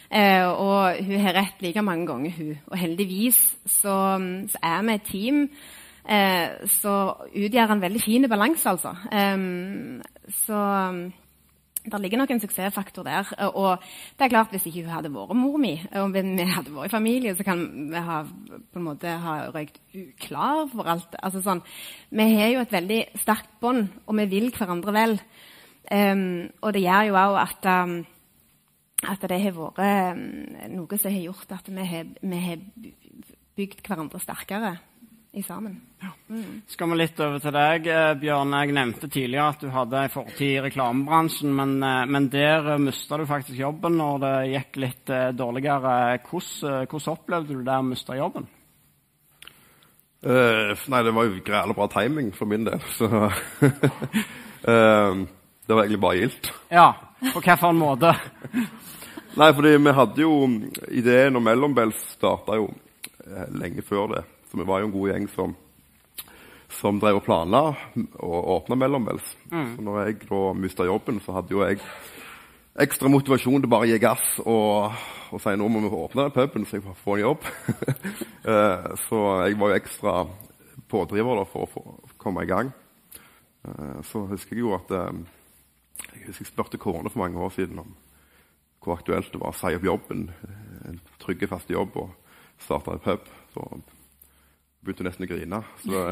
Eh, 0.09 0.47
og 0.49 1.05
hun 1.05 1.21
har 1.21 1.37
rett 1.37 1.62
like 1.62 1.83
mange 1.85 2.07
ganger, 2.09 2.33
hun. 2.38 2.57
Og 2.67 2.79
heldigvis 2.81 3.38
så, 3.67 3.97
så 4.49 4.62
er 4.65 4.83
vi 4.87 4.97
et 4.97 5.09
team 5.09 5.41
eh, 6.09 6.67
så 6.81 6.95
utgjør 7.29 7.75
en 7.75 7.85
veldig 7.85 8.03
fin 8.03 8.29
balanse, 8.31 8.69
altså. 8.71 8.95
Eh, 9.12 10.03
så 10.45 10.62
det 11.88 12.00
ligger 12.00 12.19
nok 12.19 12.31
en 12.31 12.41
suksessfaktor 12.41 13.05
der. 13.07 13.29
Og 13.55 13.79
det 14.19 14.25
er 14.25 14.33
klart, 14.33 14.50
hvis 14.50 14.67
ikke 14.67 14.85
hun 14.85 14.93
hadde 14.93 15.12
vært 15.12 15.37
mor 15.37 15.57
mi, 15.61 15.75
og 15.93 16.12
vi 16.12 16.45
hadde 16.45 16.75
vært 16.75 16.91
i 16.91 16.93
familie, 16.93 17.35
så 17.37 17.45
kan 17.47 17.62
vi 17.93 18.03
ha, 18.09 18.23
på 18.25 18.81
en 18.81 18.85
måte 18.85 19.15
ha 19.23 19.38
røykt 19.55 19.81
uklar 19.95 20.67
for 20.73 20.88
alt. 20.88 21.17
Altså 21.23 21.43
sånn, 21.45 21.62
vi 22.11 22.29
har 22.35 22.53
jo 22.53 22.65
et 22.65 22.77
veldig 22.77 23.00
sterkt 23.23 23.57
bånd, 23.61 23.88
og 24.07 24.21
vi 24.21 24.29
vil 24.35 24.53
hverandre 24.57 24.97
vel. 24.97 25.19
Um, 25.88 26.50
og 26.61 26.75
det 26.77 26.85
gjør 26.85 27.09
jo 27.09 27.15
òg 27.17 27.38
at 27.41 27.69
um, 27.73 27.95
at 29.07 29.23
det 29.31 29.40
har 29.45 29.55
vært 29.55 30.19
mm, 30.19 30.75
noe 30.75 30.99
som 30.99 31.12
har 31.14 31.23
gjort 31.23 31.52
at 31.55 31.69
vi 31.71 31.87
har, 31.87 32.09
vi 32.21 32.40
har 32.43 32.62
bygd 33.59 33.83
hverandre 33.87 34.21
sterkere 34.23 34.76
i 35.33 35.43
sammen. 35.43 35.81
Ja. 36.00 36.11
Mm. 36.28 36.62
Skal 36.67 36.90
vi 36.90 36.99
litt 36.99 37.21
over 37.21 37.43
til 37.43 37.55
deg, 37.55 37.87
eh, 37.87 38.12
Bjørn. 38.19 38.55
Jeg 38.57 38.75
nevnte 38.75 39.11
tidligere 39.11 39.49
at 39.52 39.62
du 39.62 39.69
hadde 39.71 40.02
en 40.02 40.12
fortid 40.12 40.55
i 40.57 40.62
reklamebransjen, 40.64 41.52
men, 41.55 41.83
eh, 41.83 42.07
men 42.07 42.28
der 42.33 42.73
eh, 42.75 42.78
mista 42.83 43.19
du 43.19 43.26
faktisk 43.28 43.59
jobben 43.59 43.99
når 44.00 44.23
det 44.25 44.35
gikk 44.55 44.81
litt 44.83 45.12
dårligere. 45.37 46.19
Hvordan, 46.26 46.87
hvordan 46.88 47.12
opplevde 47.14 47.55
du 47.55 47.62
det 47.67 47.76
å 47.76 47.87
miste 47.87 48.19
jobben? 48.19 48.49
Uh, 50.19 50.75
nei, 50.90 51.02
det 51.07 51.12
var 51.14 51.28
jo 51.28 51.43
græla 51.47 51.75
bra 51.78 51.87
timing 51.93 52.33
for 52.35 52.50
min 52.50 52.64
del. 52.67 52.81
Så 52.90 53.07
uh, 53.07 53.31
det 54.67 55.76
var 55.76 55.85
egentlig 55.85 56.00
bare 56.02 56.19
gildt. 56.19 56.50
Ja, 56.75 56.88
På 57.33 57.38
hvilken 57.38 57.78
måte? 57.78 58.17
Nei, 59.38 59.52
fordi 59.54 59.76
vi 59.78 59.90
hadde 59.95 60.25
jo 60.25 60.33
ideen 60.90 61.38
om 61.38 61.45
Mellombels 61.47 61.99
starta 62.16 62.57
jo 62.59 62.64
eh, 63.23 63.45
lenge 63.54 63.85
før 63.87 64.09
det. 64.11 64.23
Så 64.50 64.59
vi 64.59 64.64
var 64.66 64.80
jo 64.83 64.88
en 64.88 64.95
god 64.97 65.12
gjeng 65.12 65.28
som, 65.30 65.52
som 66.80 66.99
drev 66.99 67.21
og 67.21 67.23
planla 67.23 67.61
og 68.18 68.49
åpna 68.57 68.78
Mellombels. 68.80 69.28
Så 69.47 69.85
når 69.87 70.00
jeg 70.00 70.16
da 70.25 70.40
mista 70.59 70.87
jobben, 70.88 71.21
så 71.23 71.37
hadde 71.37 71.54
jo 71.54 71.62
jeg 71.62 71.78
ekstra 72.83 73.12
motivasjon 73.14 73.62
til 73.62 73.71
bare 73.71 73.87
å 73.87 73.90
gi 73.92 74.00
gass 74.02 74.26
og, 74.42 74.99
og 75.30 75.45
si 75.45 75.54
nå 75.54 75.71
må 75.71 75.85
vi 75.87 75.92
åpne 76.00 76.26
den 76.26 76.35
puben, 76.35 76.66
så 76.66 76.80
jeg 76.80 76.99
får 77.04 77.21
en 77.21 77.25
jobb. 77.28 77.49
Eh, 78.49 78.85
så 79.04 79.18
jeg 79.45 79.59
var 79.61 79.68
jo 79.75 79.76
ekstra 79.76 80.12
pådriver 80.88 81.37
da, 81.37 81.42
for 81.50 81.66
å 81.66 81.68
få 81.68 81.83
komme 82.23 82.47
i 82.47 82.49
gang. 82.49 82.71
Eh, 83.66 83.99
så 84.09 84.23
husker 84.30 84.57
jeg 84.57 84.64
jo 84.64 84.73
at 84.73 84.95
eh, 84.97 85.18
Jeg 86.14 86.30
husker 86.30 86.47
jeg 86.47 86.52
spurte 86.54 86.80
kona 86.80 87.12
for 87.12 87.21
mange 87.21 87.42
år 87.45 87.52
siden 87.52 87.83
om 87.83 87.90
hvor 88.88 88.99
aktuelt 88.99 89.30
det 89.33 89.40
var 89.42 89.52
å 89.52 89.59
si 89.59 89.75
opp 89.76 89.87
jobben, 89.87 90.26
en 90.88 91.00
trygg, 91.23 91.45
fast 91.50 91.71
jobb, 91.71 91.97
og 92.00 92.11
starte 92.64 92.97
en 92.97 93.02
pub. 93.04 93.28
Så 93.54 93.66
begynte 94.85 95.04
nesten 95.07 95.26
å 95.26 95.30
grine. 95.30 95.62
Så, 95.85 96.04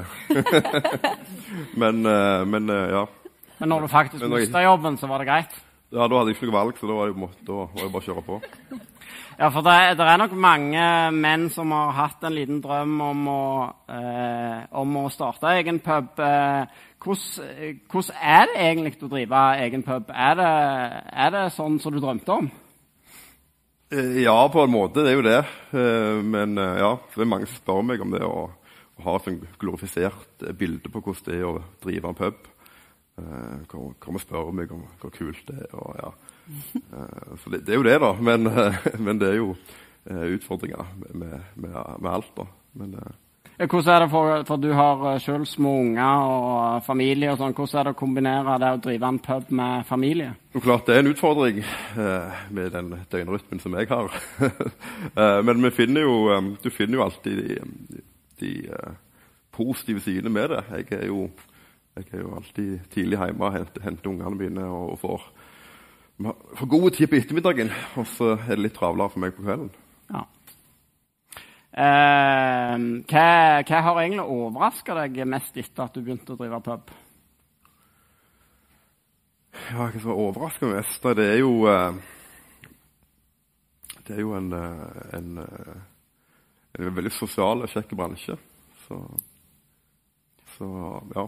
men, 1.82 2.02
eh, 2.06 2.42
men 2.44 2.70
eh, 2.70 2.88
ja. 2.96 3.06
Men 3.58 3.72
når 3.72 3.86
du 3.86 3.88
faktisk 3.88 4.20
Men 4.22 4.32
jeg- 4.36 4.46
mista 4.48 4.62
jobben, 4.62 4.98
så 5.00 5.08
var 5.08 5.18
det 5.18 5.28
greit? 5.30 5.54
ja. 5.92 6.06
Da 6.08 6.18
hadde 6.18 6.28
jeg 6.32 6.36
ikke 6.36 6.50
noe 6.50 6.58
valg, 6.60 6.76
så 6.78 6.86
da 6.90 6.92
var 6.98 7.06
det, 7.12 7.28
da 7.46 7.52
var 7.52 7.82
det 7.86 7.92
bare 7.92 8.02
å 8.02 8.08
kjøre 8.10 8.26
på. 8.26 8.40
Ja, 9.36 9.50
for 9.52 9.60
det, 9.60 9.98
det 9.98 10.04
er 10.08 10.16
nok 10.16 10.32
mange 10.32 10.82
menn 11.12 11.50
som 11.52 11.68
har 11.70 11.90
hatt 11.92 12.22
en 12.24 12.32
liten 12.32 12.62
drøm 12.64 12.94
om 13.04 13.26
å, 13.28 13.42
eh, 13.92 14.62
om 14.80 14.94
å 14.96 15.10
starte 15.12 15.50
egen 15.60 15.76
pub. 15.84 16.08
Eh, 16.24 16.64
hvordan, 17.04 17.76
hvordan 17.92 18.16
er 18.16 18.46
det 18.48 18.62
egentlig 18.64 18.94
å 19.04 19.10
drive 19.12 19.42
egen 19.66 19.84
pub? 19.84 20.08
Er 20.08 20.38
det, 20.40 20.48
er 21.12 21.34
det 21.36 21.42
sånn 21.52 21.76
som 21.84 21.92
du 21.92 22.00
drømte 22.00 22.32
om? 22.32 22.48
Eh, 23.90 24.22
Ja, 24.22 24.48
på 24.52 24.60
en 24.60 24.70
måte. 24.70 25.02
Det 25.02 25.12
er 25.12 25.18
jo 25.18 25.26
det. 25.26 25.42
Eh, 25.72 26.22
Men 26.22 26.58
eh, 26.58 26.78
ja, 26.82 26.98
det 27.14 27.22
er 27.22 27.30
mange 27.30 27.46
som 27.46 27.60
spør 27.60 27.82
meg 27.86 28.02
om 28.02 28.10
det 28.14 28.22
å, 28.26 28.50
ha 29.04 29.14
et 29.18 29.26
sånn 29.26 29.42
glorifisert 29.60 30.44
bilde 30.56 30.88
på 30.88 31.02
hvordan 31.04 31.26
det 31.26 31.34
er 31.36 31.44
å 31.44 31.58
drive 31.84 32.08
en 32.08 32.16
pub. 32.16 32.46
Kommer 33.68 34.16
og 34.16 34.22
spør 34.22 34.48
meg 34.56 34.72
om 34.72 34.86
hvor 35.02 35.12
kult 35.12 35.42
det 35.50 35.58
er. 35.66 35.74
Og, 35.76 35.98
ja. 36.00 36.12
Så 37.42 37.52
det, 37.52 37.60
det 37.66 37.74
er 37.74 37.76
jo 37.76 37.84
det, 37.84 37.98
da. 38.00 38.14
Men, 38.16 38.48
men 39.04 39.20
det 39.20 39.34
er 39.34 39.36
jo 39.36 39.50
utfordringer 40.06 40.88
med, 41.12 41.44
med, 41.60 41.76
med 42.00 42.08
alt, 42.08 42.32
da. 42.40 42.48
Men 42.80 42.96
Hvordan 43.56 43.94
er 43.94 44.02
det 44.04 44.10
for, 44.12 44.42
for 44.44 44.60
du 44.60 44.68
har 44.76 45.20
sjøl 45.24 45.46
små 45.48 45.70
unger 45.80 46.26
og 46.28 46.82
familie 46.84 47.30
og 47.32 47.38
sånn. 47.40 47.54
Hvordan 47.56 47.80
er 47.80 47.88
det 47.88 47.94
å 47.94 47.96
kombinere 47.96 48.56
det 48.60 48.72
å 48.74 48.82
drive 48.84 49.08
en 49.08 49.20
pub 49.24 49.54
med 49.56 49.86
familie? 49.88 50.34
Jo, 50.52 50.60
klart 50.66 50.84
det 50.88 50.96
er 50.96 51.00
en 51.00 51.08
utfordring 51.14 51.62
eh, 51.62 52.42
med 52.52 52.76
den 52.76 52.92
døgnrytmen 53.12 53.62
som 53.64 53.78
jeg 53.80 53.88
har. 53.88 54.12
eh, 55.22 55.40
men 55.48 55.70
finner 55.72 56.04
jo, 56.04 56.18
eh, 56.34 56.52
du 56.60 56.68
finner 56.68 57.00
jo 57.00 57.06
alltid 57.06 57.40
de, 57.40 58.04
de 58.44 58.52
eh, 58.76 59.00
positive 59.56 60.04
sidene 60.04 60.34
med 60.36 60.52
det. 60.52 60.62
Jeg 60.76 61.00
er 61.00 61.08
jo, 61.08 61.24
jeg 61.96 62.12
er 62.12 62.24
jo 62.26 62.36
alltid 62.36 62.78
tidlig 62.92 63.22
hjemme 63.24 63.48
og 63.48 63.56
henter, 63.56 63.88
henter 63.88 64.12
ungene 64.12 64.36
mine 64.36 64.68
og 64.68 64.98
får, 65.00 65.28
får 66.60 66.74
god 66.76 66.90
tid 66.90 67.08
på 67.08 67.22
ettermiddagen. 67.22 67.72
Og 67.96 68.08
så 68.18 68.34
er 68.36 68.52
det 68.52 68.66
litt 68.66 68.76
travlere 68.76 69.16
for 69.16 69.24
meg 69.24 69.32
på 69.32 69.48
kvelden. 69.48 69.72
Ja. 70.12 70.28
Eh, 71.76 72.74
hva, 73.04 73.30
hva 73.68 73.80
har 73.84 73.98
egentlig 74.00 74.24
overraska 74.24 74.94
deg 75.02 75.18
mest 75.28 75.58
etter 75.60 75.84
at 75.84 75.92
du 75.92 76.00
begynte 76.00 76.32
å 76.32 76.38
drive 76.40 76.60
pub? 76.64 76.92
Ja, 79.66 79.82
hva 79.82 79.90
som 79.92 80.12
har 80.12 80.20
overraska 80.22 80.70
meg 80.70 80.78
mest, 80.80 81.08
det 81.18 81.26
er 81.34 81.40
jo 81.42 81.66
eh, 81.68 81.98
Det 84.06 84.14
er 84.14 84.22
jo 84.22 84.32
en, 84.38 84.52
eh, 84.56 85.02
en, 85.18 85.32
eh, 85.42 85.74
en 86.78 86.94
veldig 86.96 87.12
sosial 87.12 87.64
og 87.66 87.72
kjekk 87.72 87.92
bransje. 87.98 88.36
Så, 88.86 89.00
så 90.54 90.68
ja. 91.12 91.24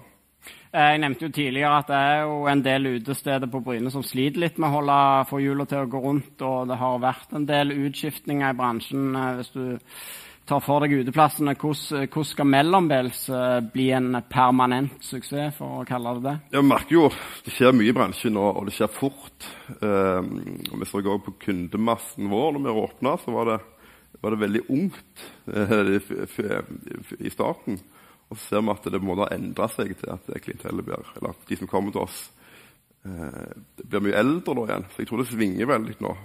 Jeg 0.73 1.00
nevnte 1.02 1.26
jo 1.26 1.35
tidligere 1.35 1.81
at 1.83 1.90
det 1.90 1.99
er 1.99 2.23
jo 2.23 2.38
en 2.49 2.62
del 2.64 2.88
utesteder 2.95 3.50
på 3.52 3.61
Bryne 3.67 3.90
som 3.93 4.05
sliter 4.07 4.47
litt 4.47 4.57
med 4.57 4.71
å 4.71 4.78
holde 4.78 5.00
få 5.28 5.43
hjula 5.43 5.67
til 5.69 5.83
å 5.83 5.90
gå 5.90 6.00
rundt, 6.05 6.40
og 6.47 6.71
det 6.71 6.78
har 6.78 7.02
vært 7.02 7.37
en 7.37 7.45
del 7.49 7.75
utskiftninger 7.75 8.55
i 8.55 8.59
bransjen. 8.62 9.19
Hvis 9.40 9.52
du 9.57 9.64
tar 10.49 10.62
for 10.64 10.83
deg 10.83 10.95
uteplassene, 11.02 11.55
hvordan 11.59 12.09
hvordan 12.09 12.28
skal 12.31 12.49
Mellombels 12.49 13.25
eh, 13.33 13.59
bli 13.73 13.88
en 13.97 14.17
permanent 14.31 15.05
suksess, 15.05 15.57
for 15.59 15.83
å 15.83 15.87
kalle 15.88 16.14
det 16.17 16.25
det? 16.25 16.37
Jeg 16.57 16.69
merker 16.69 16.97
jo 16.97 17.05
det 17.45 17.55
skjer 17.55 17.76
mye 17.76 17.93
i 17.93 17.97
bransjen, 17.97 18.38
og, 18.40 18.61
og 18.61 18.69
det 18.69 18.76
skjer 18.78 18.93
fort. 18.93 19.49
Um, 19.83 20.33
og 20.73 20.81
Vi 20.81 20.88
så 20.88 21.02
også 21.02 21.19
på 21.26 21.37
kundemassen 21.45 22.31
vår 22.33 22.57
når 22.57 22.64
vi 22.64 22.87
åpna, 22.87 23.14
så 23.21 23.35
var 23.37 23.52
det, 23.52 23.59
var 24.23 24.35
det 24.35 24.40
veldig 24.47 24.64
ungt 24.78 25.26
uh, 25.52 25.93
i 27.19 27.35
starten. 27.35 27.78
Og 28.28 28.37
så 28.37 28.43
ser 28.45 28.64
vi 28.64 28.75
at 28.75 28.90
det 28.93 29.05
må 29.05 29.17
da 29.19 29.31
endra 29.37 29.69
seg 29.73 29.95
til 30.00 30.12
at 30.12 30.33
klientellet 30.45 30.88
blir, 30.88 31.12
eller 31.21 31.37
at 31.37 31.47
de 31.49 31.61
som 31.61 31.71
kommer 31.71 31.95
til 31.95 32.07
oss, 32.07 32.25
uh, 33.05 33.52
blir 33.85 34.09
mye 34.09 34.19
eldre 34.25 34.57
nå 34.57 34.67
igjen. 34.69 34.90
Så 34.93 35.05
jeg 35.05 35.12
tror 35.12 35.25
det 35.25 35.31
svinger 35.31 35.73
veldig 35.76 36.00
nå. 36.05 36.17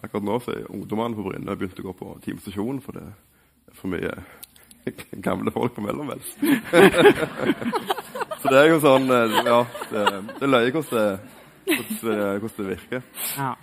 Akkurat 0.00 0.24
nå 0.24 0.40
så 0.40 0.54
er 0.54 0.68
ungdommene 0.72 1.16
på 1.16 1.26
Bryne 1.26 1.56
begynt 1.60 1.80
å 1.82 1.90
gå 1.90 1.98
på 1.98 2.14
Team 2.24 2.38
Stasjon, 2.40 2.80
for 2.80 2.96
det 2.96 3.08
for 3.76 3.92
mye 3.92 4.12
gamle 5.26 5.52
folk 5.54 5.74
på 5.76 5.84
Mellombels. 5.84 6.34
Så 8.38 8.52
det 8.52 8.58
er 8.60 8.68
jo 8.70 8.78
sånn 8.82 9.08
eh, 9.10 9.40
Ja, 9.48 9.62
det, 9.90 10.04
det 10.38 10.50
løyer 10.50 10.76
hvordan 10.76 11.18
hvordan 11.68 12.52
det, 12.56 12.68
virker. 12.68 13.02
Ja. 13.36 13.54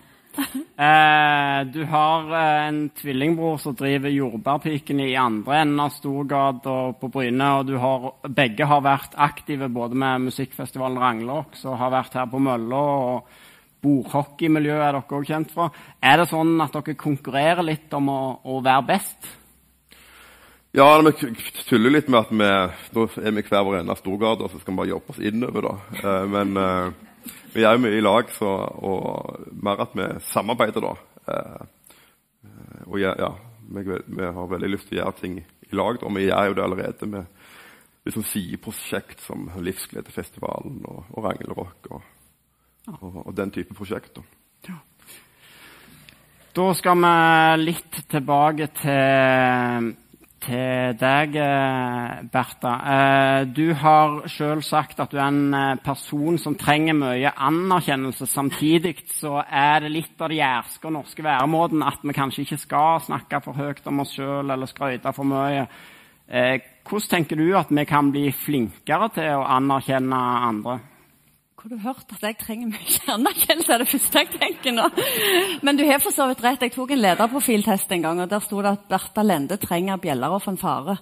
Eh, 0.78 1.68
du 1.72 1.84
har 1.90 2.34
eh, 2.36 2.68
en 2.68 2.90
tvillingbror 2.90 3.58
som 3.58 3.76
driver 3.76 4.12
Jordbærpiken 4.12 5.00
i 5.00 5.16
andre 5.16 5.62
enden 5.64 5.80
av 5.80 5.94
Storgata 5.96 6.76
på 7.00 7.10
Bryne. 7.14 7.50
og 7.60 7.66
du 7.70 7.78
har, 7.80 8.12
Begge 8.28 8.68
har 8.68 8.84
vært 8.84 9.16
aktive 9.16 9.70
både 9.72 9.96
med 9.96 10.28
musikkfestivalen 10.28 11.00
Ranglåk, 11.00 11.56
som 11.56 11.80
har 11.80 11.94
vært 11.94 12.20
her 12.20 12.28
på 12.32 12.42
Mølla, 12.44 12.84
og 13.16 13.86
bordhockeymiljøet 13.86 14.82
er 14.82 14.94
dere 14.98 15.04
også 15.06 15.24
kjent 15.32 15.56
fra. 15.56 15.70
Er 16.04 16.20
det 16.20 16.30
sånn 16.34 16.56
at 16.62 16.76
dere 16.76 17.00
konkurrerer 17.00 17.66
litt 17.66 17.94
om 17.96 18.12
å, 18.12 18.22
å 18.44 18.62
være 18.66 18.88
best? 18.92 19.32
Ja, 20.76 21.02
vi 21.02 21.36
tuller 21.70 21.94
litt 21.94 22.10
med 22.12 22.20
at 22.20 22.32
vi 22.36 22.48
nå 22.98 23.04
er 23.22 23.32
vi 23.38 23.44
hver 23.48 23.64
vår 23.64 23.78
ende 23.80 23.94
av 23.94 24.00
Storgata, 24.02 24.44
og 24.44 24.52
så 24.52 24.60
skal 24.60 24.74
vi 24.74 24.80
bare 24.82 24.90
jobbe 24.90 25.14
oss 25.14 25.22
innover, 25.24 25.70
da. 25.70 26.02
Eh, 26.02 26.26
Men 26.28 26.58
eh, 26.60 27.30
vi 27.54 27.64
er 27.64 27.78
jo 27.78 27.84
mye 27.86 27.96
i 27.96 28.04
lag, 28.04 28.28
så, 28.36 28.50
og 28.84 29.54
mer 29.56 29.86
at 29.86 29.96
vi 29.96 30.10
samarbeider, 30.34 30.84
da. 30.84 30.96
Eh, 31.32 31.64
Og 32.92 33.00
ja, 33.00 33.16
ja 33.16 33.32
vi, 33.72 33.86
vi 33.88 34.28
har 34.36 34.52
veldig 34.52 34.74
lyst 34.74 34.90
til 34.90 35.00
å 35.00 35.06
gjøre 35.06 35.22
ting 35.22 35.40
i 35.40 35.76
lag, 35.80 36.04
og 36.04 36.16
Vi 36.18 36.28
gjør 36.28 36.52
jo 36.52 36.58
det 36.60 36.64
allerede 36.68 37.08
med 37.08 37.26
liksom 38.06 38.28
sideprosjekt 38.28 39.24
som 39.24 39.48
Livsgledefestivalen 39.56 40.84
og, 40.86 41.06
og 41.10 41.24
Rangelrock 41.24 41.88
og, 41.90 42.02
og, 43.00 43.22
og 43.26 43.32
den 43.34 43.52
type 43.56 43.74
prosjekter. 43.74 44.28
Da 46.56 46.68
skal 46.78 47.00
vi 47.02 47.16
litt 47.66 47.98
tilbake 48.12 48.70
til, 48.80 49.90
til 50.46 50.96
deg, 51.00 51.36
eh, 51.36 52.24
Bertha. 52.32 52.74
Eh, 52.94 53.46
Du 53.46 53.74
har 53.74 54.28
sjøl 54.28 54.62
sagt 54.64 55.00
at 55.00 55.12
du 55.12 55.18
er 55.18 55.28
en 55.28 55.54
eh, 55.54 55.76
person 55.84 56.38
som 56.38 56.56
trenger 56.56 56.94
mye 56.94 57.32
anerkjennelse. 57.36 58.28
Samtidig 58.28 58.96
så 59.20 59.44
er 59.50 59.82
det 59.82 59.92
litt 59.92 60.22
av 60.22 60.30
det 60.30 60.38
jærske 60.38 60.86
og 60.86 60.94
norske 60.94 61.24
væremåten 61.24 61.84
at 61.84 62.00
vi 62.04 62.14
kanskje 62.14 62.46
ikke 62.46 62.62
skal 62.62 63.02
snakke 63.02 63.42
for 63.44 63.54
høyt 63.54 63.86
om 63.88 64.00
oss 64.00 64.16
sjøl 64.16 64.52
eller 64.52 64.66
skryte 64.66 65.14
for 65.14 65.26
mye. 65.26 65.68
Hvordan 66.26 67.10
tenker 67.10 67.36
du 67.38 67.56
at 67.58 67.70
vi 67.70 67.86
kan 67.86 68.12
bli 68.12 68.32
flinkere 68.32 69.10
til 69.14 69.30
å 69.38 69.46
anerkjenne 69.46 70.22
andre? 70.50 70.80
Hvor 71.66 71.78
du 71.78 71.82
hørt 71.82 72.12
at 72.14 72.22
jeg 72.22 72.36
trenger 72.38 72.68
mye 72.70 72.98
anerkjennelse, 73.16 73.74
er 73.74 73.82
det 73.82 73.88
første 73.90 74.22
jeg 74.22 74.28
tenker 74.38 74.74
nå. 74.76 74.84
Men 75.66 75.80
du 75.80 75.82
har 75.88 75.98
for 75.98 76.14
så 76.14 76.28
vidt 76.30 76.44
rett. 76.46 76.62
Jeg 76.62 76.76
tok 76.76 76.92
en 76.94 77.00
lederprofiltest 77.02 77.96
en 77.96 78.04
gang, 78.04 78.20
og 78.22 78.28
der 78.30 78.44
sto 78.46 78.60
det 78.62 78.74
at 78.76 78.84
Bertha 78.92 79.24
Lende 79.26 79.58
trenger 79.58 79.98
bjeller 80.04 80.36
og 80.36 80.44
fanfare. 80.44 80.94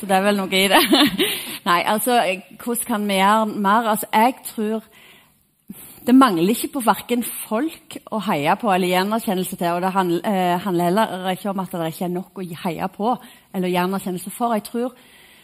Så 0.00 0.08
det 0.10 0.16
er 0.16 0.24
vel 0.24 0.40
noe 0.40 0.50
i 0.50 0.64
det. 0.72 0.80
Nei, 1.68 1.76
altså, 1.92 2.16
hvordan 2.64 2.88
kan 2.88 3.06
vi 3.06 3.20
gjøre 3.20 3.60
mer? 3.68 3.86
Altså, 3.92 4.08
jeg 4.10 4.34
tror 4.48 4.88
det 6.08 6.16
mangler 6.18 6.50
ikke 6.50 6.72
på 6.74 6.82
verken 6.88 7.22
folk 7.44 7.98
å 8.10 8.18
heie 8.26 8.56
på 8.58 8.74
eller 8.74 8.90
gi 8.90 9.46
til. 9.52 9.68
Og 9.68 9.86
det 9.86 9.94
eh, 10.32 10.56
handler 10.66 10.88
heller 10.88 11.30
ikke 11.30 11.52
om 11.52 11.62
at 11.62 11.78
det 11.78 11.92
ikke 11.92 12.08
er 12.08 12.16
nok 12.16 12.42
å 12.42 12.48
heie 12.64 12.90
på 12.90 13.14
eller 13.54 13.70
gi 13.70 14.18
for. 14.34 14.58
Jeg 14.58 14.66
tror, 14.66 14.98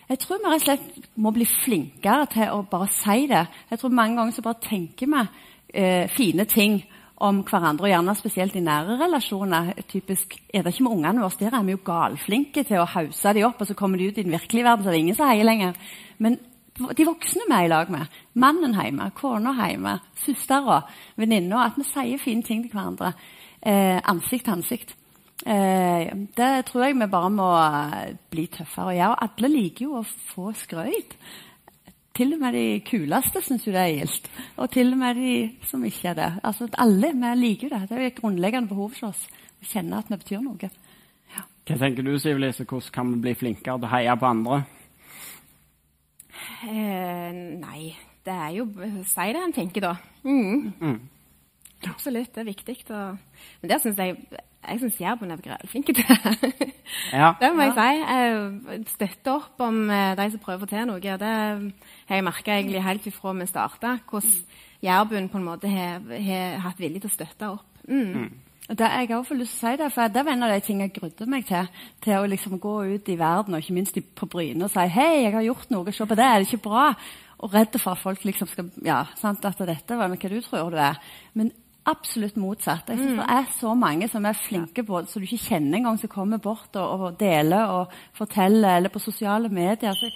jeg 0.09 0.21
tror 0.21 0.41
vi 0.41 0.51
rett 0.51 0.61
og 0.61 0.67
slett 0.67 1.07
må 1.17 1.33
bli 1.33 1.47
flinkere 1.49 2.27
til 2.33 2.51
å 2.53 2.65
bare 2.69 2.91
si 2.93 3.25
det. 3.31 3.47
Jeg 3.71 3.81
tror 3.81 3.95
Mange 3.97 4.21
ganger 4.21 4.37
så 4.37 4.45
bare 4.45 4.61
tenker 4.61 5.09
vi 5.09 5.23
eh, 5.75 6.11
fine 6.13 6.45
ting 6.45 6.83
om 7.25 7.41
hverandre, 7.47 7.87
og 7.87 7.93
gjerne 7.93 8.15
spesielt 8.19 8.57
i 8.59 8.63
nære 8.65 8.99
relasjoner. 9.01 9.71
Typisk, 9.89 10.35
er 10.53 10.65
det 10.65 10.75
ikke 10.75 10.85
med 10.89 10.97
ungene 10.99 11.23
våre? 11.23 11.39
Der 11.41 11.57
er 11.57 11.65
vi 11.65 11.77
jo 11.77 11.85
galflinke 11.87 12.65
til 12.67 12.83
å 12.83 12.89
hause 12.91 13.33
dem 13.37 13.47
opp, 13.49 13.63
og 13.63 13.71
så 13.71 13.77
kommer 13.79 14.01
de 14.01 14.11
ut 14.11 14.19
i 14.19 14.27
den 14.27 14.35
virkelige 14.35 14.67
verden, 14.67 14.85
så 14.85 14.91
det 14.91 14.99
er 14.99 15.05
ingen 15.07 15.19
som 15.19 15.31
heier 15.31 15.49
lenger. 15.49 15.79
Men 16.19 16.37
de 16.75 17.07
voksne 17.07 17.47
vi 17.47 17.55
er 17.55 17.69
i 17.69 17.71
lag 17.71 17.93
med, 17.95 18.19
mannen 18.35 18.75
hjemme, 18.75 19.09
kona 19.15 19.55
hjemme, 19.61 19.95
søstera, 20.25 20.83
venninna, 21.17 21.69
at 21.69 21.79
vi 21.79 21.87
sier 21.87 22.21
fine 22.21 22.43
ting 22.43 22.65
til 22.65 22.75
hverandre. 22.75 23.15
Eh, 23.65 24.01
ansikt 24.11 24.49
til 24.49 24.57
ansikt. 24.59 24.97
Eh, 25.43 26.13
det 26.37 26.53
tror 26.69 26.85
jeg 26.85 26.95
vi 26.97 27.09
bare 27.11 27.31
må 27.35 27.49
bli 28.31 28.47
tøffere 28.55 28.93
og 28.93 28.99
gjøre. 28.99 29.27
Alle 29.27 29.51
liker 29.51 29.89
jo 29.89 29.99
å 29.99 30.05
få 30.07 30.53
skrøyt. 30.57 31.17
Til 32.15 32.37
og 32.37 32.45
med 32.45 32.55
de 32.55 32.67
kuleste 32.87 33.43
syns 33.43 33.65
jo 33.67 33.73
det 33.75 33.83
er 33.83 33.97
gildt. 33.97 34.29
Og 34.63 34.71
til 34.71 34.93
og 34.95 35.01
med 35.01 35.19
de 35.19 35.33
som 35.67 35.83
ikke 35.85 36.13
er 36.13 36.21
det. 36.21 36.31
Altså, 36.47 36.69
alle 36.79 37.11
vi 37.11 37.33
liker 37.41 37.73
det. 37.75 37.83
Det 37.89 37.97
er 37.97 38.05
jo 38.05 38.13
et 38.13 38.21
grunnleggende 38.21 38.71
behov 38.71 38.95
for 38.95 39.11
oss 39.11 39.25
å 39.59 39.67
kjenne 39.73 39.99
at 39.99 40.13
vi 40.13 40.21
betyr 40.23 40.45
noe. 40.45 40.71
Ja. 41.35 41.43
Hva 41.67 41.81
tenker 41.83 42.07
du, 42.07 42.15
Siv 42.23 42.39
Lise? 42.39 42.69
Hvordan 42.71 42.95
kan 42.95 43.11
vi 43.11 43.21
bli 43.27 43.35
flinkere 43.35 43.81
til 43.83 43.89
å 43.89 43.93
heie 43.97 44.17
på 44.21 44.31
andre? 44.31 44.63
Eh, 46.65 47.35
nei, 47.59 47.83
det 48.25 48.39
er 48.47 48.55
jo 48.61 48.69
Si 49.05 49.27
det 49.35 49.43
en 49.43 49.53
tenker, 49.53 49.85
da. 49.85 49.97
Mm. 50.23 50.71
Mm. 50.81 51.01
Absolutt, 51.91 52.31
det 52.35 52.45
er 52.45 52.53
viktig. 52.53 52.79
Og, 52.95 53.19
men 53.61 53.75
det 53.75 53.83
syns 53.83 53.99
jeg 53.99 54.45
jeg 54.69 54.81
syns 54.81 55.01
jærbuen 55.01 55.31
er 55.35 55.67
flink 55.71 55.87
til. 55.87 56.05
ja. 57.13 57.33
Det 57.41 57.51
må 57.55 57.69
jeg 57.69 57.75
si. 57.77 57.89
Jeg 58.11 58.85
støtter 58.95 59.33
opp 59.35 59.61
om 59.67 59.91
eh, 59.91 60.15
de 60.19 60.31
som 60.33 60.43
prøver 60.43 60.61
å 60.61 60.65
få 60.65 60.71
til 60.71 60.89
noe. 60.89 61.01
Det 61.01 61.35
har 62.09 62.19
jeg 62.19 62.27
merka 62.27 62.61
helt 62.89 63.07
ifra 63.11 63.35
vi 63.39 63.47
starta, 63.51 63.99
hvordan 64.11 64.39
jærbuen 64.85 65.29
på 65.29 65.41
en 65.41 65.47
måte 65.47 65.71
har, 65.71 66.01
har, 66.01 66.59
hatt 66.67 66.81
vilje 66.81 67.05
til 67.05 67.13
å 67.13 67.15
støtte 67.15 67.53
opp. 67.57 67.85
Mm. 67.89 68.11
Mm. 68.15 68.33
Det, 68.65 68.81
jeg 68.81 69.09
har 69.11 69.19
også 69.19 69.37
lyst 69.37 69.59
til 69.59 69.69
å 69.69 69.73
si 69.75 69.79
det, 69.83 69.91
for 69.93 70.13
det 70.13 70.23
var 70.25 70.33
en 70.33 70.47
av 70.47 70.53
de 70.55 70.63
tingene 70.65 70.87
jeg 70.89 70.95
grudde 70.97 71.27
meg 71.29 71.45
til. 71.49 71.67
Til 72.05 72.17
å 72.17 72.29
liksom 72.31 72.57
gå 72.61 72.79
ut 72.95 73.11
i 73.13 73.19
verden, 73.21 73.57
og 73.57 73.61
ikke 73.61 73.77
minst 73.77 73.99
på 74.17 74.29
Bryne, 74.31 74.65
og 74.65 74.73
si 74.73 74.87
'Hei, 74.89 75.25
jeg 75.25 75.33
har 75.35 75.45
gjort 75.45 75.71
noe. 75.71 75.93
Se 75.93 76.07
på 76.07 76.17
det. 76.17 76.25
Er 76.25 76.39
det 76.39 76.49
ikke 76.49 76.69
bra?' 76.71 76.95
Og 77.39 77.53
redd 77.53 77.77
for 77.79 77.93
at 77.93 77.99
folk 77.99 78.25
liksom 78.25 78.49
skal 78.49 78.71
Ja, 78.85 79.05
sant, 79.17 79.45
at 79.45 79.59
dette 79.59 79.99
var 79.99 80.09
hva 80.09 80.17
du 80.17 80.41
tror 80.41 80.71
du 80.71 80.77
er. 80.77 80.97
Men 81.35 81.53
absolutt 81.87 82.37
motsatt. 82.41 82.89
Jeg 82.89 82.99
synes 82.99 83.13
mm. 83.13 83.19
Det 83.21 83.27
er 83.37 83.51
så 83.59 83.75
mange 83.75 84.09
som 84.09 84.25
er 84.25 84.39
flinke 84.39 84.85
på 84.87 85.01
det, 85.01 85.11
så 85.11 85.21
du 85.21 85.27
ikke 85.29 85.51
kjenner 85.51 85.79
engang, 85.79 85.99
som 86.01 86.13
kommer 86.13 86.41
bort 86.43 86.77
og, 86.81 87.01
og, 87.01 87.19
deler 87.21 87.73
og 87.73 87.93
forteller, 88.17 88.77
eller 88.77 88.93
på 88.93 89.03
sosiale 89.03 89.49
medier. 89.49 89.93
Så 89.93 90.11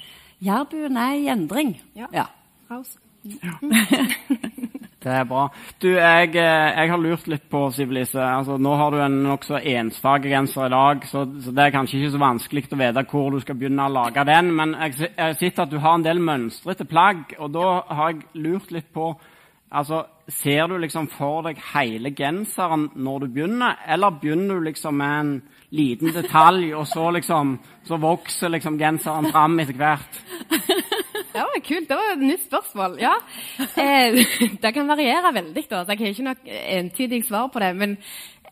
Jærbuen 0.45 0.97
er 0.97 1.13
i 1.19 1.29
endring. 1.33 1.77
Ja. 1.97 2.07
ja. 2.15 2.27
ja. 2.71 2.83
det 5.03 5.13
er 5.13 5.25
bra. 5.29 5.49
Du, 5.83 5.89
jeg, 5.91 6.29
eh, 6.39 6.69
jeg, 6.79 6.91
har 6.91 7.01
lurt 7.03 7.27
litt 7.29 7.49
på, 7.51 7.65
Siv-Lise. 7.75 8.23
Altså, 8.23 8.57
nå 8.57 8.75
har 8.79 8.95
du 8.95 9.01
en 9.03 9.19
nokså 9.27 9.59
ensfarget 9.59 10.31
genser 10.33 10.69
i 10.69 10.75
dag, 10.75 11.07
så, 11.11 11.25
så, 11.43 11.55
det 11.55 11.65
er 11.65 11.75
kanskje 11.75 11.99
ikke 11.99 12.15
så 12.15 12.23
vanskelig 12.23 12.69
å 12.71 12.79
vite 12.81 13.05
hvor 13.11 13.35
du 13.35 13.41
skal 13.43 13.59
begynne 13.59 13.89
å 13.89 13.97
lage 13.99 14.25
den. 14.29 14.53
Men 14.57 14.77
jeg 14.79 15.11
har 15.19 15.35
sett 15.41 15.59
at 15.65 15.73
du 15.73 15.81
har 15.83 15.99
en 15.99 16.07
del 16.07 16.23
mønstrete 16.23 16.87
plagg, 16.89 17.35
og 17.39 17.53
da 17.57 17.67
har 17.91 18.15
jeg 18.15 18.47
lurt 18.47 18.73
litt 18.75 18.89
på 18.95 19.13
Altså, 19.69 19.99
Ser 20.29 20.67
du 20.69 20.75
liksom 20.77 21.07
for 21.09 21.41
deg 21.47 21.57
hele 21.73 22.11
genseren 22.13 22.91
når 23.01 23.25
du 23.25 23.31
begynner, 23.33 23.79
eller 23.89 24.19
begynner 24.21 24.59
du 24.59 24.67
liksom 24.67 24.99
med 25.01 25.21
en 25.21 25.31
liten 25.73 26.13
detalj, 26.13 26.75
og 26.77 26.85
så 26.89 27.07
liksom 27.17 27.55
så 27.89 27.97
vokser 28.01 28.53
liksom 28.53 28.77
genseren 28.81 29.31
fram 29.33 29.57
etter 29.63 29.79
hvert? 29.81 30.21
Det 31.29 31.45
var 31.45 31.61
kult. 31.63 31.89
Det 31.89 31.95
var 31.95 32.13
et 32.13 32.23
nytt 32.25 32.45
spørsmål. 32.49 32.97
Ja. 32.99 33.13
Eh, 33.79 34.15
det 34.63 34.73
kan 34.75 34.89
variere 34.89 35.35
veldig. 35.35 35.65
da, 35.71 35.85
så 35.85 35.93
Jeg 35.93 35.99
har 36.01 36.09
ikke 36.09 36.25
noe 36.27 36.37
entydig 36.79 37.27
svar 37.29 37.47
på 37.53 37.59
det. 37.63 37.77
Men 37.77 37.91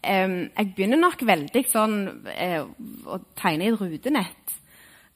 eh, 0.03 0.29
jeg 0.53 0.73
begynner 0.77 0.97
nok 1.01 1.23
veldig 1.27 1.65
sånn 1.73 2.09
eh, 2.31 2.63
å 2.63 3.19
tegne 3.41 3.65
i 3.65 3.69
et 3.73 3.81
rutenett. 3.81 4.47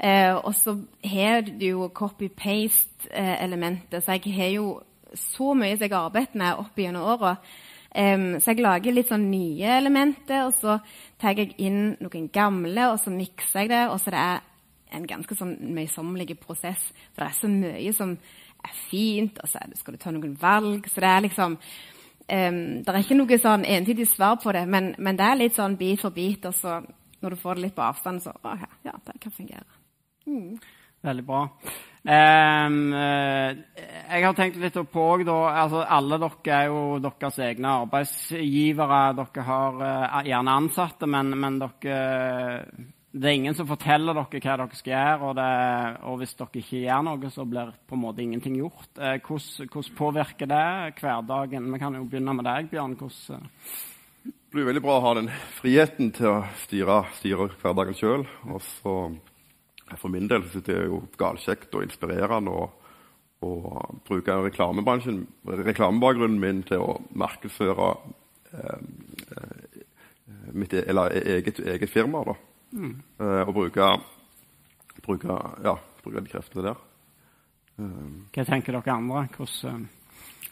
Eh, 0.00 0.34
og 0.34 0.54
så 0.56 0.78
har 1.04 1.42
du 1.46 1.66
jo 1.66 1.88
copy-paste-elementet. 1.94 4.02
Så 4.02 4.12
jeg 4.18 4.34
har 4.34 4.48
jo 4.56 4.82
så 5.16 5.54
mye 5.54 5.76
som 5.76 5.86
jeg 5.86 5.94
har 5.94 6.06
arbeidet 6.08 6.38
med 6.38 6.62
opp 6.62 6.78
gjennom 6.78 7.08
åra. 7.14 7.34
Um, 7.90 8.36
så 8.38 8.52
jeg 8.52 8.62
lager 8.62 8.94
litt 8.94 9.10
sånn 9.10 9.26
nye 9.32 9.72
elementer, 9.80 10.44
og 10.46 10.54
så 10.60 10.76
tar 11.18 11.38
jeg 11.38 11.56
inn 11.58 11.96
noen 11.98 12.28
gamle, 12.32 12.92
og 12.92 13.00
så 13.02 13.10
mikser 13.10 13.64
jeg 13.64 13.72
det. 13.72 13.82
Og 13.90 13.98
så 13.98 14.14
det 14.14 14.20
er 14.22 14.44
en 14.96 15.08
ganske 15.10 15.36
sånn 15.38 15.56
møysommelig 15.74 16.38
prosess. 16.42 16.82
For 17.12 17.24
det 17.24 17.30
er 17.30 17.38
så 17.40 17.50
mye 17.50 17.94
som 17.96 18.14
er 18.60 18.76
fint, 18.90 19.40
og 19.42 19.50
så 19.50 19.62
skal 19.78 19.96
du 19.96 20.02
ta 20.02 20.14
noen 20.14 20.36
valg. 20.38 20.86
Så 20.90 21.02
det 21.02 21.10
er 21.10 21.26
liksom 21.26 21.58
um, 21.58 22.62
Det 22.84 22.94
er 22.94 23.02
ikke 23.02 23.18
noe 23.18 23.42
sånn 23.42 23.66
entydig 23.66 24.08
svar 24.10 24.38
på 24.42 24.54
det, 24.54 24.66
men, 24.70 24.94
men, 24.98 25.18
det 25.18 25.26
er 25.26 25.40
litt 25.42 25.58
sånn 25.58 25.78
bit 25.80 26.02
for 26.04 26.14
bit. 26.14 26.46
Og 26.46 26.54
så 26.56 26.78
når 27.20 27.34
du 27.34 27.42
får 27.42 27.58
det 27.58 27.66
litt 27.66 27.76
på 27.76 27.84
avstand, 27.84 28.22
så 28.22 28.32
å, 28.32 28.54
ja, 28.54 28.70
ja, 28.86 28.94
det 29.06 29.18
kan 29.20 29.34
fungere. 29.34 29.66
Mm. 30.30 30.60
Veldig 31.04 31.24
bra. 31.24 31.46
Um, 32.00 32.92
jeg 34.10 34.24
har 34.26 34.36
tenkt 34.36 34.58
litt 34.60 34.78
på 34.92 35.04
da, 35.26 35.36
altså 35.62 35.82
Alle 35.86 36.18
dere 36.20 36.54
er 36.56 36.70
jo 36.70 36.80
deres 37.02 37.36
egne 37.44 37.74
arbeidsgivere. 37.84 39.02
Dere 39.18 39.44
har 39.46 39.82
uh, 39.82 40.16
gjerne 40.26 40.56
ansatte, 40.62 41.08
men, 41.10 41.30
men 41.38 41.60
dere, 41.62 41.98
det 43.10 43.28
er 43.30 43.36
ingen 43.38 43.56
som 43.58 43.68
forteller 43.70 44.16
dere 44.16 44.42
hva 44.42 44.56
dere 44.62 44.78
skal 44.78 44.94
gjøre. 44.94 45.28
Og, 45.28 45.36
det, 45.38 45.50
og, 46.02 46.18
hvis 46.22 46.34
dere 46.40 46.62
ikke 46.64 46.82
gjør 46.82 47.06
noe, 47.06 47.30
så 47.34 47.46
blir 47.52 47.70
på 47.86 47.98
en 47.98 48.04
måte 48.06 48.24
ingenting 48.24 48.58
gjort. 48.58 48.90
Uh, 48.98 49.14
hvordan, 49.16 49.70
hvordan, 49.70 49.94
påvirker 50.02 50.50
det 50.50 50.66
hverdagen? 50.98 51.70
Vi 51.74 51.82
kan 51.84 52.00
jo 52.00 52.04
begynne 52.10 52.36
med 52.40 52.48
deg, 52.50 52.70
Bjørn. 52.74 52.98
Hvordan, 52.98 53.46
det 54.26 54.56
blir 54.56 54.66
veldig 54.66 54.82
bra 54.82 54.98
å 54.98 55.02
ha 55.04 55.16
den 55.20 55.30
friheten 55.60 56.10
til 56.16 56.32
å 56.32 56.38
styre, 56.64 57.04
styre 57.20 57.52
hverdagen 57.62 57.94
sjøl. 57.94 58.26
Og 58.50 58.62
for 59.98 60.10
min 60.10 60.26
del 60.30 60.42
synes 60.48 60.66
jeg 60.66 60.66
det 60.66 60.78
er 60.82 60.90
jo 60.90 61.04
galskjekt 61.18 61.74
og 61.78 61.86
inspirerende 61.86 62.54
å, 62.54 62.66
å 63.40 63.50
bruke 64.06 64.36
reklamebakgrunnen 64.44 66.40
min 66.40 66.62
til 66.68 66.84
å 66.84 66.98
markedsføre 67.16 67.94
eh, 68.52 68.78
eh 69.36 69.68
mitt 70.52 70.72
e, 70.74 70.82
eller 70.88 71.12
e, 71.14 71.20
eget, 71.36 71.60
eget 71.60 71.90
firma. 71.90 72.24
Da. 72.26 72.34
Mm. 72.72 72.94
Eh, 73.20 73.42
og 73.46 73.54
bruke, 73.54 73.86
bruke, 75.04 75.36
ja, 75.64 75.76
bruke 76.02 76.24
de 76.24 76.32
kreftene 76.32 76.66
der. 76.70 76.86
Hva 77.80 78.44
tenker 78.44 78.76
dere 78.76 78.92
andre? 78.92 79.28
Hvordan 79.36 79.88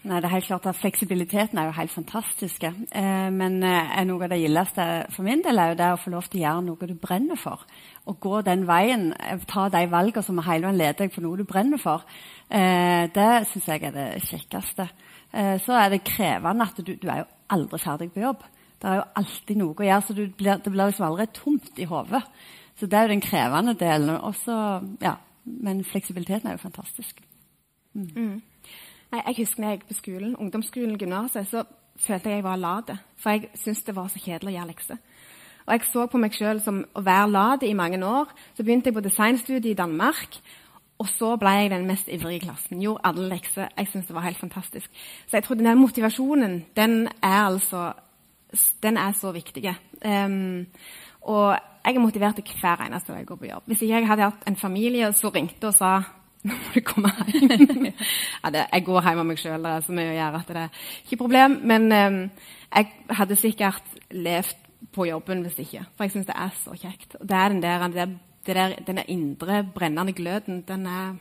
Nei, 0.06 0.20
det 0.22 0.28
er 0.28 0.34
helt 0.36 0.46
klart 0.46 0.66
at 0.70 0.78
Fleksibiliteten 0.78 1.58
er 1.58 1.66
jo 1.68 1.74
helt 1.74 1.90
fantastisk. 1.90 2.62
Eh, 2.62 3.28
men 3.34 3.56
eh, 3.66 3.96
noe 4.06 4.28
av 4.28 4.30
det 4.30 4.38
gildeste 4.38 4.84
for 5.10 5.26
min 5.26 5.42
del 5.42 5.58
er 5.58 5.72
jo 5.72 5.78
det 5.80 5.88
å 5.90 5.98
få 5.98 6.12
lov 6.12 6.28
til 6.30 6.38
å 6.38 6.44
gjøre 6.44 6.66
noe 6.68 6.88
du 6.88 6.94
brenner 7.02 7.40
for. 7.40 7.64
Å 8.06 8.14
gå 8.14 8.42
den 8.46 8.62
veien, 8.68 9.08
eh, 9.18 9.42
ta 9.50 9.66
de 9.74 9.82
valgene 9.90 10.22
som 10.22 10.38
hele 10.38 10.68
veien 10.68 10.78
leder 10.78 11.00
deg 11.00 11.14
for 11.14 11.26
noe 11.26 11.40
du 11.40 11.42
brenner 11.48 11.82
for. 11.82 12.06
Eh, 12.46 13.10
det 13.10 13.30
syns 13.50 13.66
jeg 13.72 13.88
er 13.88 13.96
det 13.96 14.06
kjekkeste. 14.28 14.86
Eh, 15.32 15.56
så 15.66 15.74
er 15.80 15.90
det 15.90 16.04
krevende 16.06 16.68
at 16.70 16.78
du, 16.78 16.94
du, 16.94 17.08
er 17.10 17.24
jo 17.24 17.30
aldri 17.56 17.80
ferdig 17.82 18.12
på 18.14 18.22
jobb. 18.22 18.44
Det 18.78 18.88
er 18.88 19.00
jo 19.00 19.08
alltid 19.18 19.58
noe 19.58 19.74
å 19.74 19.88
gjøre, 19.88 20.04
så 20.06 20.14
blir, 20.14 20.60
det 20.62 20.72
blir 20.72 20.92
liksom 20.92 21.08
aldri 21.08 21.26
tomt 21.34 21.82
i 21.82 21.88
hodet. 21.90 22.22
Så 22.78 22.86
det 22.86 22.94
er 22.94 23.08
jo 23.08 23.16
den 23.16 23.24
krevende 23.24 23.74
delen. 23.74 24.14
Også, 24.22 24.54
ja, 25.02 25.16
men 25.42 25.82
fleksibiliteten 25.84 26.46
er 26.46 26.54
jo 26.54 26.62
fantastisk. 26.62 27.18
Mm. 27.98 28.12
Mm. 28.14 28.38
Nei, 29.12 29.22
jeg 29.26 29.38
husker 29.38 29.62
når 29.62 29.70
jeg 29.70 29.84
på 29.88 29.96
skolen, 29.96 30.36
ungdomsskolen, 30.36 30.98
gymnaset, 31.00 31.48
så 31.48 31.64
følte 31.98 32.30
jeg 32.30 32.40
jeg 32.40 32.44
var 32.44 32.60
lat. 32.60 32.92
For 33.16 33.30
jeg 33.34 33.48
syntes 33.54 33.86
det 33.86 33.96
var 33.96 34.10
så 34.12 34.20
kjedelig 34.22 34.52
å 34.52 34.56
gjøre 34.58 34.70
lekser. 34.72 34.98
Og 35.68 35.74
jeg 35.74 35.84
så 35.88 36.06
på 36.08 36.20
meg 36.20 36.36
sjøl 36.36 36.62
som 36.64 36.80
å 36.96 37.04
være 37.04 37.28
lat 37.32 37.64
i 37.64 37.74
mange 37.76 38.00
år. 38.04 38.30
Så 38.56 38.64
begynte 38.64 38.88
jeg 38.88 38.96
på 38.96 39.04
designstudiet 39.04 39.72
i 39.72 39.78
Danmark. 39.78 40.38
Og 40.98 41.08
så 41.12 41.34
ble 41.38 41.52
jeg 41.54 41.70
den 41.70 41.86
mest 41.86 42.08
ivrige 42.10 42.46
klassen. 42.46 42.80
Gjorde 42.82 43.04
alle 43.06 43.28
lekser. 43.30 43.68
Jeg 43.76 43.90
syntes 43.90 44.08
det 44.08 44.16
var 44.16 44.26
helt 44.26 44.40
fantastisk. 44.40 45.02
Så 45.26 45.36
jeg 45.36 45.44
tror 45.44 45.58
den 45.60 45.78
motivasjonen, 45.78 46.64
den 46.76 47.08
er 47.22 47.40
altså 47.46 47.92
Den 48.82 48.96
er 48.96 49.12
så 49.12 49.28
viktig. 49.32 49.74
Um, 50.00 50.66
og 51.20 51.58
jeg 51.84 51.94
er 51.96 52.00
motivert 52.00 52.40
hver 52.60 52.80
eneste 52.86 53.12
dag 53.12 53.18
jeg 53.18 53.26
går 53.26 53.36
på 53.36 53.46
jobb. 53.50 53.62
Hvis 53.66 53.82
ikke 53.82 53.94
jeg 53.94 54.06
hadde 54.06 54.22
hatt 54.22 54.46
en 54.48 54.56
familie 54.56 55.12
som 55.12 55.30
ringte 55.30 55.68
og 55.68 55.74
sa 55.74 56.00
nå 56.46 56.54
må 56.54 56.70
du 56.74 56.80
komme 56.86 57.10
hjem. 57.32 57.88
ja, 58.42 58.50
det, 58.54 58.64
jeg 58.72 58.86
går 58.86 59.04
hjem 59.08 59.22
av 59.24 59.28
meg 59.28 59.42
sjøl. 59.42 59.64
Det 59.64 59.74
er 59.74 59.84
så 59.86 59.96
mye 59.96 60.12
å 60.12 60.16
gjøre 60.16 60.40
at 60.42 60.54
det 60.54 60.64
er 60.64 60.80
ikke 61.04 61.20
problem. 61.24 61.58
Men 61.72 61.90
um, 61.92 62.18
jeg 62.70 63.18
hadde 63.20 63.40
sikkert 63.40 63.94
levd 64.14 64.66
på 64.94 65.08
jobben 65.08 65.44
hvis 65.46 65.60
ikke. 65.64 65.84
For 65.96 66.06
jeg 66.06 66.16
syns 66.16 66.30
det 66.30 66.38
er 66.38 66.58
så 66.62 66.76
kjekt. 66.78 67.18
Og 67.20 67.28
det 67.28 67.38
er 67.38 67.54
den 67.54 67.62
der, 67.64 67.86
det 67.94 68.08
der, 68.48 68.76
den 68.86 69.00
der 69.02 69.10
indre, 69.10 69.62
brennende 69.74 70.14
gløden. 70.16 70.62
Den 70.68 70.86
er 70.86 71.16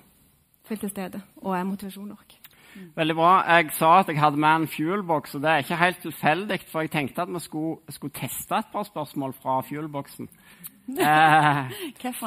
fullt 0.68 0.86
til 0.86 0.94
stede 0.94 1.22
og 1.42 1.56
er 1.58 1.66
motivasjon 1.68 2.12
nok. 2.14 2.38
Veldig 2.96 3.16
bra. 3.18 3.32
Jeg 3.50 3.72
sa 3.74 4.00
at 4.00 4.10
jeg 4.12 4.20
hadde 4.22 4.38
med 4.38 4.56
en 4.56 4.68
fuelbox, 4.70 5.36
og 5.36 5.42
det 5.42 5.50
er 5.50 5.64
ikke 5.64 5.80
helt 5.80 6.02
tilfeldig, 6.04 6.60
for 6.70 6.86
jeg 6.86 6.92
tenkte 6.94 7.24
at 7.24 7.34
vi 7.34 7.40
skulle, 7.42 7.80
skulle 7.90 8.14
teste 8.14 8.56
et 8.56 8.70
par 8.74 8.84
spørsmål 8.84 9.34
fra 9.34 9.62
fuelboxen. 9.66 10.30
Eh, 10.88 11.58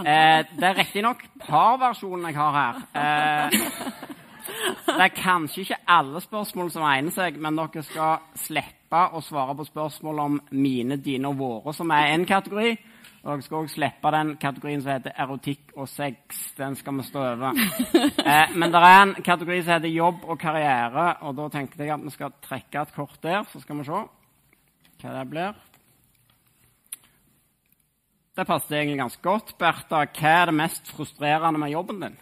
eh, 0.05 0.47
det 0.53 0.67
er 0.69 0.77
riktignok 0.77 1.23
parversjonen 1.47 2.27
jeg 2.29 2.37
har 2.37 2.59
her. 2.59 2.81
Eh, 3.01 3.51
det 4.87 5.01
er 5.07 5.15
kanskje 5.17 5.65
ikke 5.65 5.79
alle 5.89 6.21
spørsmål 6.21 6.71
som 6.75 6.85
egner 6.85 7.15
seg, 7.15 7.39
men 7.41 7.57
dere 7.57 7.85
skal 7.87 8.21
slippe 8.37 9.01
å 9.17 9.23
svare 9.25 9.57
på 9.57 9.65
spørsmål 9.69 10.23
om 10.27 10.41
mine, 10.51 10.99
dine 11.01 11.31
og 11.31 11.39
våre, 11.41 11.75
som 11.77 11.93
er 11.95 12.13
én 12.13 12.27
kategori. 12.29 12.75
Og 13.21 13.31
dere 13.31 13.45
skal 13.45 13.59
også 13.59 13.77
slippe 13.77 14.13
den 14.15 14.35
kategorien 14.41 14.85
som 14.85 14.93
heter 14.95 15.17
erotikk 15.25 15.75
og 15.77 15.89
sex. 15.93 16.45
Den 16.57 16.77
skal 16.77 17.01
vi 17.01 17.09
stå 17.09 17.25
over. 17.35 17.65
Eh, 18.31 18.53
men 18.55 18.71
det 18.71 18.81
er 18.85 19.03
en 19.03 19.15
kategori 19.25 19.63
som 19.63 19.73
heter 19.75 19.91
jobb 19.91 20.25
og 20.29 20.39
karriere, 20.39 21.07
og 21.25 21.35
da 21.37 21.49
tenkte 21.51 21.83
jeg 21.83 21.95
at 21.95 22.05
vi 22.05 22.13
skal 22.13 22.37
trekke 22.45 22.85
et 22.85 22.95
kort 22.95 23.17
der, 23.25 23.43
så 23.49 23.61
skal 23.63 23.81
vi 23.81 23.89
se 23.89 24.05
hva 25.01 25.17
det 25.17 25.27
blir. 25.33 25.70
Det 28.41 28.47
passer 28.49 28.79
egentlig 28.79 29.03
ganske 29.03 29.21
godt. 29.21 29.51
Bertha, 29.61 30.07
hva 30.17 30.31
er 30.33 30.47
det 30.49 30.55
mest 30.57 30.87
frustrerende 30.97 31.61
med 31.61 31.75
jobben 31.75 31.99
din? 32.01 32.15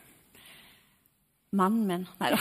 Mannen 1.55 1.85
min 1.87 2.09
Nei 2.19 2.31
da. 2.33 2.39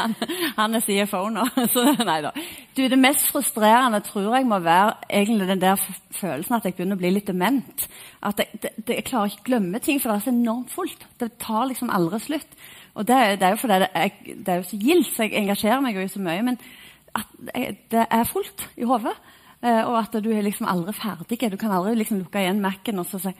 han, 0.00 0.16
han 0.56 0.74
er 0.74 0.82
CFO 0.82 1.20
nå, 1.30 1.44
så 1.70 1.84
nei 2.02 2.18
da. 2.26 2.32
Du, 2.74 2.82
det 2.90 2.98
mest 2.98 3.30
frustrerende 3.30 4.02
tror 4.08 4.34
jeg 4.34 4.48
må 4.50 4.58
være 4.66 4.98
egentlig 5.06 5.46
den 5.52 5.62
der 5.62 5.78
følelsen 6.18 6.58
at 6.58 6.66
jeg 6.66 6.74
begynner 6.74 6.98
å 6.98 7.04
bli 7.04 7.14
litt 7.14 7.30
dement. 7.30 7.86
At 8.18 8.42
jeg, 8.42 8.58
det, 8.58 8.74
jeg 8.98 9.06
klarer 9.06 9.30
ikke 9.30 9.44
å 9.44 9.48
glemme 9.52 9.78
ting, 9.84 10.02
for 10.02 10.10
det 10.10 10.18
er 10.18 10.26
så 10.26 10.34
enormt 10.34 10.74
fullt. 10.74 11.06
Det 11.22 11.30
tar 11.38 11.70
liksom 11.70 11.94
aldri 11.94 12.18
slutt. 12.26 12.60
Og 12.98 13.06
det, 13.06 13.22
det 13.38 13.46
er 13.46 13.54
jo 13.54 13.62
fordi 13.62 13.80
det, 13.86 13.92
jeg, 13.94 14.38
det 14.42 14.56
er 14.56 14.60
jo 14.64 14.70
så 14.74 14.82
gildt, 14.90 15.14
så 15.14 15.28
jeg 15.28 15.38
engasjerer 15.44 15.86
meg 15.86 16.02
jo 16.02 16.10
så 16.10 16.26
mye. 16.26 16.46
Men 16.50 16.62
at 17.14 17.34
jeg, 17.54 17.78
det 17.94 18.10
er 18.10 18.32
fullt 18.34 18.70
i 18.74 18.90
hodet. 18.90 19.14
Eh, 19.62 19.82
og 19.82 19.96
at 19.98 20.18
du 20.22 20.30
er 20.30 20.44
liksom 20.46 20.68
aldri 20.70 20.94
ferdig. 20.94 21.40
Du 21.50 21.58
kan 21.60 21.74
aldri 21.74 21.96
liksom 21.98 22.22
lukke 22.22 22.42
igjen 22.42 22.62
Mac-en 22.62 23.02
og 23.02 23.08
så 23.10 23.20
si 23.22 23.32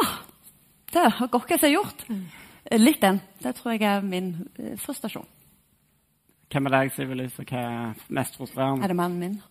åh, 0.00 0.14
det 0.92 1.04
var 1.04 1.30
godt 1.32 1.54
jeg 1.54 1.62
har 1.62 1.76
gjort. 1.76 2.06
Litt 2.78 3.02
den. 3.02 3.20
Det 3.42 3.54
tror 3.58 3.74
jeg 3.74 3.86
er 3.86 4.04
min 4.06 4.34
eh, 4.58 4.74
frustrasjon. 4.80 5.28
Hvem 6.52 6.68
er 6.68 6.74
deg, 6.74 6.90
Siv 6.92 7.12
Elise? 7.14 7.44
Hva 7.48 7.60
er 7.62 8.02
mest 8.12 8.36
frustrerende? 8.36 8.84
Er 8.84 8.92
det 8.92 8.98
mannen 8.98 9.20
min? 9.22 9.40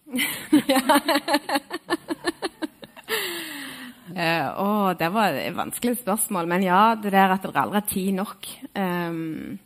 Uh, 4.12 4.48
oh, 4.60 4.90
det 5.00 5.08
var 5.14 5.38
et 5.40 5.56
vanskelig 5.56 6.02
spørsmål. 6.02 6.48
Men 6.48 6.66
ja, 6.66 6.96
det 7.00 7.14
der 7.14 7.32
at 7.32 7.46
det 7.46 7.56
aldri 7.56 7.80
er 7.80 7.88
tid 7.88 8.12
nok. 8.18 8.48
Um, 8.76 9.60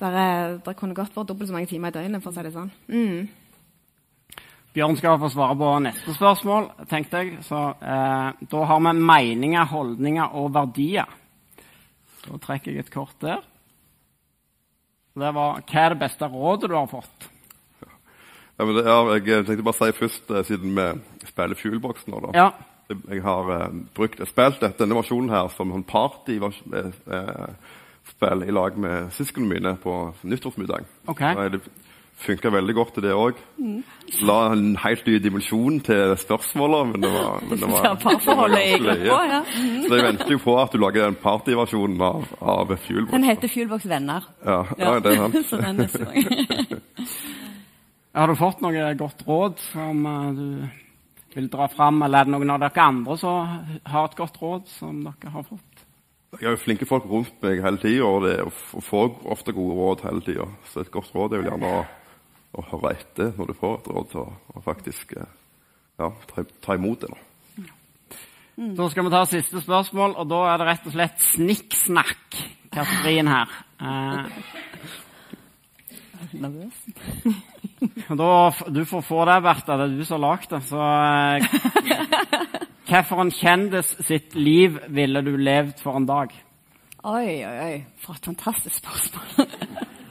der, 0.00 0.16
er, 0.20 0.58
der 0.64 0.76
kunne 0.76 0.94
godt 0.94 1.16
vært 1.16 1.28
dobbelt 1.28 1.48
så 1.48 1.56
mange 1.56 1.70
timer 1.70 1.88
i 1.88 1.96
døgnet, 1.96 2.22
for 2.22 2.32
å 2.32 2.36
si 2.36 2.44
det 2.44 2.52
sånn. 2.52 2.68
Mm. 2.92 3.28
Bjørn 4.74 4.96
skal 5.00 5.18
få 5.18 5.30
svare 5.32 5.56
på 5.58 5.70
neste 5.82 6.14
spørsmål, 6.14 6.68
tenkte 6.90 7.24
jeg. 7.24 7.40
Så, 7.42 7.58
eh, 7.82 8.28
da 8.52 8.64
har 8.70 8.80
vi 8.80 8.92
meninger, 8.94 9.64
holdninger 9.66 10.36
og 10.38 10.52
verdier. 10.54 11.10
Da 12.22 12.38
trekker 12.38 12.72
jeg 12.72 12.84
et 12.84 12.92
kort 12.94 13.18
der. 13.20 13.42
Det 15.18 15.34
var 15.34 15.62
Hva 15.66 15.84
er 15.84 15.88
det 15.94 15.98
beste 15.98 16.28
rådet 16.30 16.70
du 16.70 16.76
har 16.76 16.86
fått? 16.86 17.28
Ja, 18.60 18.64
men 18.64 18.76
det 18.76 18.84
er, 18.86 19.10
jeg 19.24 19.46
tenkte 19.48 19.64
bare 19.64 19.74
å 19.74 19.80
si 19.80 19.96
først, 19.96 20.30
eh, 20.30 20.44
siden 20.44 20.74
vi 20.76 21.26
spiller 21.26 21.56
Fuelbox 21.56 22.06
nå, 22.06 22.20
da. 22.26 22.32
Ja. 22.36 22.50
Jeg 23.08 23.22
har 23.24 23.50
eh, 23.54 23.68
brukt, 23.96 24.20
spilt 24.28 24.60
denne 24.78 24.98
versjonen 24.98 25.30
her 25.32 25.48
som 25.54 25.72
en 25.72 25.82
partyspill 25.86 26.52
eh, 27.10 28.46
i 28.46 28.52
lag 28.52 28.76
med 28.76 29.10
søsknene 29.16 29.48
mine 29.48 29.76
på 29.80 29.94
nyttårsmiddag. 30.22 30.84
Ok. 31.08 31.22
Funka 32.20 32.50
veldig 32.52 32.74
godt 32.76 32.90
til 32.98 33.04
det 33.06 33.12
òg. 33.16 33.38
La 34.28 34.34
en 34.52 34.74
helt 34.82 35.06
ny 35.08 35.14
dimensjon 35.24 35.78
til 35.86 36.12
spørsmålet. 36.20 36.90
Men 36.92 37.04
det 37.06 37.12
var, 37.14 37.38
men 37.48 37.60
det 37.62 37.68
var, 37.70 37.86
Ja, 37.86 37.92
parforholdet 38.02 38.60
i 38.60 38.72
det 38.74 38.80
var 38.82 38.90
ganske 38.90 39.06
gruppa, 39.06 39.22
ja. 39.30 39.86
Så 39.88 39.94
jeg 40.00 40.04
venter 40.08 40.34
jo 40.34 40.40
på 40.44 40.56
at 40.60 40.72
du 40.74 40.78
lager 40.82 41.06
en 41.08 41.16
partyversjon 41.22 41.96
av, 42.04 42.26
av 42.42 42.74
Fuelbox. 42.76 43.14
Den 43.14 43.24
heter 43.24 43.48
Fuelbox 43.54 43.88
Venner. 43.88 44.26
Ja, 44.44 44.58
ja. 44.78 44.92
det 45.00 45.14
er 45.14 45.22
sant. 45.24 45.40
Så 45.50 45.62
den 45.64 45.80
neste 45.80 46.04
gang. 46.04 46.80
Har 48.20 48.26
du 48.26 48.34
fått 48.36 48.60
noe 48.64 48.88
godt 48.98 49.20
råd 49.28 49.60
som 49.70 50.06
eh, 50.10 50.30
du 50.34 51.36
vil 51.36 51.46
dra 51.52 51.68
fram, 51.70 52.00
eller 52.02 52.24
er 52.24 52.26
det 52.26 52.32
noen 52.34 52.50
av 52.56 52.58
dere 52.64 52.82
andre 52.90 53.16
som 53.20 53.52
har 53.86 54.08
et 54.08 54.16
godt 54.18 54.40
råd 54.42 54.64
som 54.72 55.04
dere 55.06 55.30
har 55.30 55.44
fått? 55.46 55.84
Jeg 56.40 56.46
har 56.46 56.56
jo 56.56 56.62
flinke 56.62 56.86
folk 56.86 57.06
rundt 57.10 57.38
meg 57.42 57.62
hele 57.62 57.78
tida, 57.82 58.04
og, 58.06 58.22
det- 58.26 58.42
og 58.44 58.82
får 58.86 59.14
ofte 59.34 59.54
gode 59.54 59.76
råd 59.78 60.02
hele 60.08 60.20
tida. 60.26 60.46
Så 60.72 60.82
et 60.84 60.90
godt 60.94 61.10
råd 61.14 61.32
er 61.34 61.42
vel 61.42 61.48
gjerne 61.52 61.70
å, 61.70 61.80
å 62.56 62.64
høre 62.72 62.94
etter 62.96 63.32
når 63.38 63.46
du 63.50 63.54
får 63.58 63.74
et 63.78 63.90
råd, 63.94 64.14
og, 64.20 64.28
å 64.54 64.58
faktisk 64.64 65.12
eh, 65.18 65.30
ja, 66.00 66.08
ta, 66.30 66.44
ta 66.64 66.70
imot 66.78 67.00
det. 67.04 67.10
da. 67.12 67.18
Så 68.76 68.90
skal 68.92 69.06
vi 69.06 69.12
ta 69.14 69.22
siste 69.28 69.60
spørsmål, 69.62 70.10
og 70.20 70.26
da 70.28 70.40
er 70.50 70.56
det 70.60 70.66
rett 70.68 70.88
og 70.90 70.92
slett 70.92 71.18
snikksnakk-kategorien 71.30 73.28
her. 73.30 73.48
Eh, 73.80 74.24
Nervøs. 76.30 76.76
da, 78.20 78.52
du 78.68 78.84
får 78.86 79.02
få 79.06 79.24
det, 79.30 79.38
Bertha. 79.46 79.76
Det 79.80 79.84
er 79.86 79.96
du 79.96 80.04
som 80.04 80.14
har 80.18 80.24
lagd 80.26 80.48
det. 80.52 80.60
Så 80.68 80.78
eh, 80.84 81.40
Hvilken 82.90 83.30
kjendis 83.34 83.88
sitt 84.06 84.34
liv 84.34 84.76
ville 84.90 85.22
du 85.24 85.36
levd 85.38 85.80
for 85.80 85.96
en 85.96 86.08
dag? 86.08 86.34
Oi, 87.00 87.28
oi, 87.46 87.56
oi. 87.64 87.76
For 88.02 88.18
et 88.18 88.26
fantastisk 88.28 88.76
spørsmål 88.82 89.26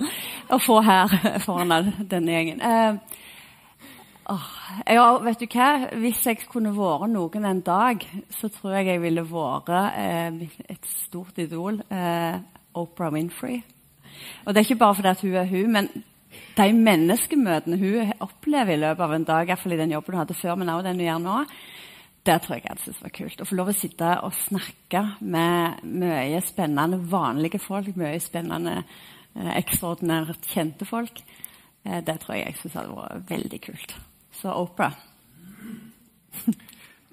å 0.49 0.59
få 0.62 0.79
her 0.85 1.13
foran 1.45 1.93
denne 2.09 2.35
gjengen. 2.35 2.62
Eh, 2.62 3.17
ja, 4.93 5.05
vet 5.25 5.41
du 5.41 5.47
hva? 5.49 5.69
Hvis 5.97 6.21
jeg 6.27 6.43
kunne 6.51 6.75
vært 6.75 7.09
noen 7.13 7.47
en 7.49 7.63
dag, 7.65 8.03
så 8.33 8.49
tror 8.53 8.77
jeg 8.77 8.91
jeg 8.91 9.01
ville 9.01 9.25
vært 9.25 9.73
eh, 9.89 10.45
et 10.69 10.93
stort 11.05 11.39
idol. 11.41 11.81
Eh, 11.89 12.38
Oprah 12.77 13.13
Winfrey. 13.13 13.63
Og 14.45 14.53
det 14.53 14.62
er 14.62 14.67
ikke 14.67 14.83
bare 14.83 14.97
fordi 14.99 15.12
at 15.12 15.25
hun 15.25 15.35
er 15.39 15.49
hun, 15.49 15.73
men 15.73 15.89
de 16.57 16.71
menneskemøtene 16.75 17.79
hun 17.79 18.13
opplever 18.21 18.75
i 18.75 18.81
løpet 18.83 19.05
av 19.05 19.13
en 19.15 19.27
dag, 19.27 19.49
iallfall 19.49 19.75
i 19.75 19.79
den 19.79 19.93
jobben 19.95 20.15
hun 20.15 20.21
hadde 20.23 20.38
før, 20.38 20.57
men 20.59 20.69
også 20.73 20.88
den 20.89 21.01
hun 21.01 21.07
gjør 21.07 21.21
nå, 21.23 21.38
det 22.27 22.35
tror 22.43 22.55
jeg 22.55 22.65
jeg 22.65 22.73
hadde 22.73 22.83
syntes 22.83 23.03
var 23.05 23.13
kult. 23.15 23.41
Å 23.41 23.47
få 23.47 23.57
lov 23.57 23.71
å 23.71 23.77
sitte 23.79 24.09
og 24.27 24.35
snakke 24.35 25.03
med 25.23 25.85
mye 25.88 26.41
spennende 26.45 26.99
vanlige 27.09 27.62
folk, 27.63 27.95
mye 27.97 28.19
spennende 28.21 28.83
ekstraordinært 29.35 30.47
kjente 30.51 30.87
folk, 30.89 31.21
eh, 31.85 32.01
det 32.05 32.19
tror 32.21 32.35
jeg 32.35 32.45
jeg 32.45 32.59
synes 32.61 32.79
hadde 32.79 32.97
vært 32.97 33.29
veldig 33.29 33.61
kult. 33.61 33.95
Så 34.31 34.55
Opera. 34.55 34.91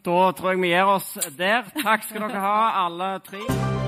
Da 0.07 0.33
tror 0.39 0.53
jeg 0.53 0.61
vi 0.63 0.69
gir 0.71 0.87
oss 0.87 1.17
der. 1.35 1.67
Takk 1.83 2.07
skal 2.07 2.29
dere 2.29 2.45
ha, 2.45 2.87
alle 2.87 3.17
tre. 3.27 3.86